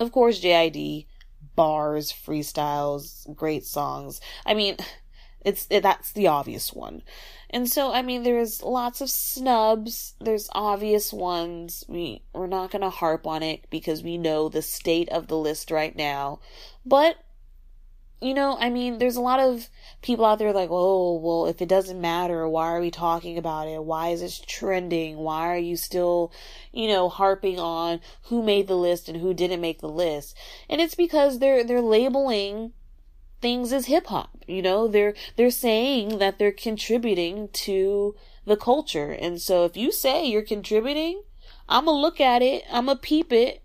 of 0.00 0.12
course, 0.12 0.40
JID, 0.40 1.06
bars, 1.54 2.12
freestyles, 2.12 3.34
great 3.34 3.64
songs. 3.64 4.20
I 4.44 4.54
mean, 4.54 4.76
it's 5.44 5.66
it, 5.70 5.82
that's 5.82 6.12
the 6.12 6.26
obvious 6.28 6.72
one. 6.72 7.02
And 7.50 7.68
so, 7.68 7.92
I 7.92 8.00
mean, 8.02 8.22
there's 8.22 8.62
lots 8.62 9.00
of 9.00 9.10
snubs. 9.10 10.14
There's 10.20 10.48
obvious 10.52 11.12
ones. 11.12 11.84
We 11.88 12.22
we're 12.32 12.46
not 12.46 12.70
gonna 12.70 12.90
harp 12.90 13.26
on 13.26 13.42
it 13.42 13.66
because 13.70 14.02
we 14.02 14.18
know 14.18 14.48
the 14.48 14.62
state 14.62 15.08
of 15.10 15.28
the 15.28 15.36
list 15.36 15.70
right 15.70 15.94
now. 15.94 16.40
But 16.86 17.16
you 18.22 18.34
know, 18.34 18.56
I 18.58 18.70
mean, 18.70 18.98
there's 18.98 19.16
a 19.16 19.20
lot 19.20 19.40
of 19.40 19.68
people 20.00 20.24
out 20.24 20.38
there 20.38 20.52
like, 20.52 20.68
oh, 20.70 21.18
well, 21.18 21.46
if 21.46 21.60
it 21.60 21.68
doesn't 21.68 22.00
matter, 22.00 22.48
why 22.48 22.68
are 22.68 22.80
we 22.80 22.90
talking 22.90 23.36
about 23.36 23.68
it? 23.68 23.84
Why 23.84 24.08
is 24.08 24.20
this 24.20 24.40
trending? 24.40 25.16
Why 25.16 25.48
are 25.48 25.58
you 25.58 25.76
still, 25.76 26.32
you 26.72 26.88
know, 26.88 27.08
harping 27.08 27.58
on 27.58 28.00
who 28.24 28.42
made 28.42 28.68
the 28.68 28.76
list 28.76 29.08
and 29.08 29.20
who 29.20 29.34
didn't 29.34 29.60
make 29.60 29.80
the 29.80 29.88
list? 29.88 30.36
And 30.70 30.80
it's 30.80 30.94
because 30.94 31.38
they're, 31.38 31.64
they're 31.64 31.80
labeling 31.80 32.72
things 33.40 33.72
as 33.72 33.86
hip 33.86 34.06
hop. 34.06 34.30
You 34.46 34.62
know, 34.62 34.86
they're, 34.86 35.14
they're 35.36 35.50
saying 35.50 36.18
that 36.18 36.38
they're 36.38 36.52
contributing 36.52 37.48
to 37.52 38.14
the 38.44 38.56
culture. 38.56 39.10
And 39.10 39.40
so 39.40 39.64
if 39.64 39.76
you 39.76 39.90
say 39.90 40.24
you're 40.24 40.42
contributing, 40.42 41.22
I'm 41.68 41.86
gonna 41.86 41.98
look 41.98 42.20
at 42.20 42.42
it, 42.42 42.64
I'm 42.70 42.86
gonna 42.86 42.98
peep 42.98 43.32
it, 43.32 43.62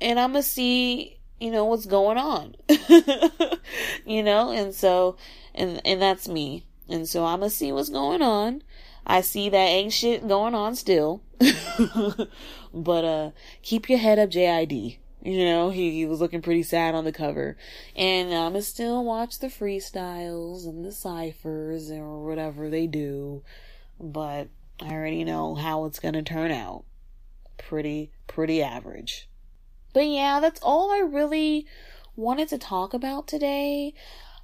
and 0.00 0.20
I'm 0.20 0.32
gonna 0.32 0.42
see 0.42 1.15
you 1.40 1.50
know, 1.50 1.64
what's 1.64 1.86
going 1.86 2.18
on. 2.18 2.56
you 4.06 4.22
know, 4.22 4.50
and 4.50 4.74
so, 4.74 5.16
and, 5.54 5.80
and 5.84 6.00
that's 6.00 6.28
me. 6.28 6.64
And 6.88 7.08
so 7.08 7.24
I'm 7.24 7.40
gonna 7.40 7.50
see 7.50 7.72
what's 7.72 7.88
going 7.88 8.22
on. 8.22 8.62
I 9.06 9.20
see 9.20 9.48
that 9.50 9.56
ain't 9.56 9.92
shit 9.92 10.26
going 10.26 10.54
on 10.54 10.74
still. 10.74 11.22
but, 12.74 13.04
uh, 13.04 13.30
keep 13.62 13.88
your 13.88 13.98
head 13.98 14.18
up, 14.18 14.30
JID. 14.30 14.98
You 15.22 15.44
know, 15.44 15.70
he, 15.70 15.90
he 15.90 16.06
was 16.06 16.20
looking 16.20 16.42
pretty 16.42 16.62
sad 16.62 16.94
on 16.94 17.04
the 17.04 17.12
cover. 17.12 17.56
And 17.96 18.28
I'm 18.32 18.52
gonna 18.52 18.62
still 18.62 19.04
watch 19.04 19.38
the 19.38 19.48
freestyles 19.48 20.66
and 20.66 20.84
the 20.84 20.92
ciphers 20.92 21.90
or 21.90 22.24
whatever 22.24 22.70
they 22.70 22.86
do. 22.86 23.42
But 23.98 24.48
I 24.80 24.92
already 24.92 25.24
know 25.24 25.54
how 25.54 25.84
it's 25.84 25.98
gonna 25.98 26.22
turn 26.22 26.52
out. 26.52 26.84
Pretty, 27.58 28.12
pretty 28.26 28.62
average. 28.62 29.28
But 29.96 30.08
yeah, 30.08 30.40
that's 30.40 30.60
all 30.62 30.90
I 30.90 30.98
really 30.98 31.66
wanted 32.16 32.50
to 32.50 32.58
talk 32.58 32.92
about 32.92 33.26
today. 33.26 33.94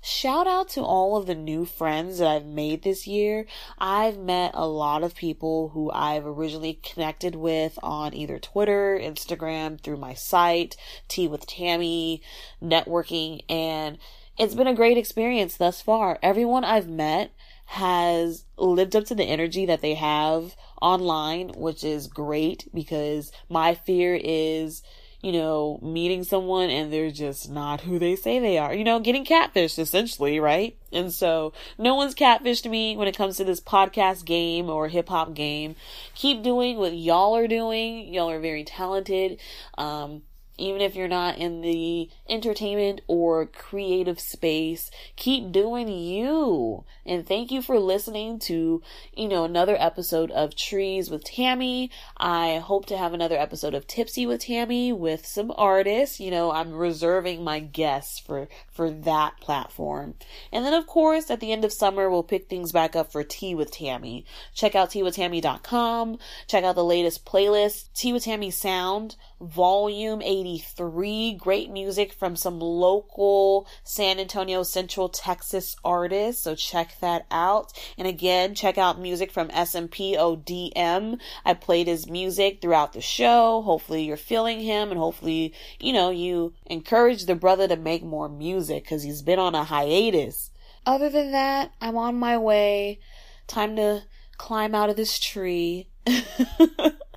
Shout 0.01 0.47
out 0.47 0.71
to 0.71 0.81
all 0.81 1.15
of 1.15 1.27
the 1.27 1.35
new 1.35 1.67
friends 1.67 2.21
that 2.21 2.29
I've 2.29 2.47
made 2.47 2.81
this 2.81 3.07
year. 3.07 3.45
I've 3.79 4.17
met 4.17 4.53
a 4.55 4.67
lot 4.67 5.03
of 5.03 5.15
people 5.15 5.69
who 5.75 5.91
I've 5.91 6.25
originally 6.25 6.81
connected 6.83 7.35
with 7.35 7.79
on 7.83 8.15
either 8.15 8.39
Twitter, 8.39 8.99
Instagram, 8.99 9.79
through 9.79 9.99
my 9.99 10.15
site, 10.15 10.75
Tea 11.07 11.29
with 11.29 11.47
Tammy, 11.47 12.23
networking, 12.63 13.43
and 13.47 13.99
it's 14.39 14.55
been 14.55 14.67
a 14.67 14.75
great 14.75 14.97
experience 14.97 15.59
thus 15.59 15.83
far. 15.83 16.19
Everyone 16.23 16.65
I've 16.65 16.89
met 16.89 17.31
has 17.67 18.47
lived 18.57 18.97
up 18.97 19.05
to 19.05 19.15
the 19.15 19.25
energy 19.25 19.67
that 19.67 19.83
they 19.83 19.97
have 19.97 20.57
online, 20.81 21.51
which 21.51 21.85
is 21.85 22.07
great 22.07 22.69
because 22.73 23.33
my 23.51 23.75
fear 23.75 24.19
is 24.19 24.83
you 25.23 25.31
know, 25.33 25.79
meeting 25.81 26.25
someone 26.25 26.69
and 26.69 26.93
they're 26.93 27.13
just 27.13 27.49
not 27.49 27.83
who 27.83 27.99
they 27.99 28.17
say 28.17 28.41
they 28.41 28.59
are. 28.59 28.75
You 28.75 28.83
know, 28.83 28.99
getting 28.99 29.25
catfished 29.25 29.79
essentially, 29.79 30.41
right? 30.41 30.77
And 30.93 31.13
so 31.13 31.53
no 31.79 31.95
one's 31.95 32.15
catfished 32.15 32.69
me 32.69 32.97
when 32.97 33.07
it 33.07 33.17
comes 33.17 33.37
to 33.37 33.45
this 33.45 33.61
podcast 33.61 34.25
game 34.25 34.69
or 34.69 34.89
hip 34.89 35.09
hop 35.09 35.35
game. 35.35 35.77
Keep 36.17 36.43
doing 36.43 36.77
what 36.77 36.95
y'all 36.95 37.37
are 37.37 37.47
doing. 37.47 38.13
Y'all 38.13 38.31
are 38.31 38.41
very 38.41 38.65
talented. 38.65 39.39
Um, 39.79 40.23
even 40.63 40.81
if 40.81 40.95
you're 40.95 41.09
not 41.09 41.39
in 41.39 41.61
the 41.61 42.09
entertainment 42.29 43.01
or 43.09 43.47
creative 43.47 44.21
space, 44.21 44.91
keep 45.17 45.51
doing 45.51 45.89
you. 45.89 46.85
And 47.05 47.27
thank 47.27 47.51
you 47.51 47.63
for 47.63 47.81
listening 47.81 48.39
to, 48.41 48.81
you 49.13 49.29
know, 49.29 49.45
another 49.45 49.77
episode 49.77 50.31
of 50.31 50.55
Trees 50.55 51.11
with 51.11 51.25
Tammy. 51.25 51.91
I 52.17 52.59
hope 52.59 52.87
to 52.87 52.97
have 52.97 53.13
another 53.13 53.37
episode 53.37 53.75
of 53.75 53.89
Tipsy 53.89 54.25
with 54.25 54.43
Tammy 54.43 54.93
with 54.93 55.27
some 55.27 55.53
artists. 55.57 56.21
You 56.21 56.31
know, 56.31 56.53
I'm 56.53 56.73
reserving 56.73 57.43
my 57.43 57.59
guests 57.59 58.21
for, 58.21 58.47
for 58.71 58.89
that 58.89 59.41
platform. 59.41 60.15
And 60.53 60.65
then 60.65 60.75
of 60.75 60.87
course, 60.87 61.29
at 61.29 61.41
the 61.41 61.51
end 61.51 61.65
of 61.65 61.73
summer, 61.73 62.09
we'll 62.09 62.23
pick 62.23 62.49
things 62.49 62.71
back 62.71 62.95
up 62.95 63.11
for 63.11 63.25
Tea 63.25 63.57
with 63.57 63.73
Tammy. 63.73 64.25
Check 64.55 64.77
out 64.77 64.91
teawithtammy.com. 64.91 66.19
Check 66.47 66.63
out 66.63 66.77
the 66.77 66.85
latest 66.85 67.25
playlist, 67.25 67.89
Tea 67.95 68.13
with 68.13 68.25
Tammy 68.25 68.53
Sound, 68.53 69.17
Volume 69.41 70.23
83. 70.53 71.35
Great 71.35 71.71
music 71.71 72.13
from 72.13 72.37
some 72.37 72.61
local 72.61 73.67
San 73.85 74.19
Antonio 74.19 74.63
Central 74.63 75.09
Texas 75.09 75.77
artists. 75.85 76.43
So 76.43 76.55
check 76.55 76.97
that 77.01 77.27
out. 77.31 77.73
And 77.97 78.07
again, 78.07 78.55
check 78.55 78.77
out 78.77 79.01
music 79.01 79.33
from 79.33 79.49
SMPODM. 79.49 81.19
I 81.45 81.55
played 81.55 81.87
his 81.87 82.07
music 82.09 82.61
throughout 82.61 82.93
the 82.93 83.01
show. 83.01 83.63
Hopefully 83.63 84.05
you're 84.05 84.17
feeling 84.17 84.61
him 84.61 84.91
and 84.91 84.99
hopefully, 84.99 85.55
you 85.81 85.93
know, 85.93 86.11
you 86.11 86.53
encourage 86.67 87.25
the 87.25 87.35
brother 87.35 87.67
to 87.69 87.77
make 87.77 88.03
more 88.03 88.29
music 88.29 88.85
because 88.85 89.03
he's 89.03 89.23
been 89.23 89.39
on 89.39 89.55
a 89.55 89.65
hiatus. 89.65 90.51
Other 90.85 91.09
than 91.09 91.33
that, 91.33 91.73
I'm 91.81 91.97
on 91.97 92.17
my 92.17 92.37
way. 92.37 93.01
Time 93.47 93.77
to 93.77 94.03
climb 94.37 94.75
out 94.75 94.91
of 94.91 94.97
this 94.97 95.19
tree. 95.19 95.89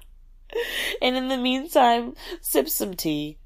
and 1.02 1.16
in 1.16 1.28
the 1.28 1.38
meantime, 1.38 2.16
sip 2.42 2.70
some 2.70 2.94
tea. 2.94 3.38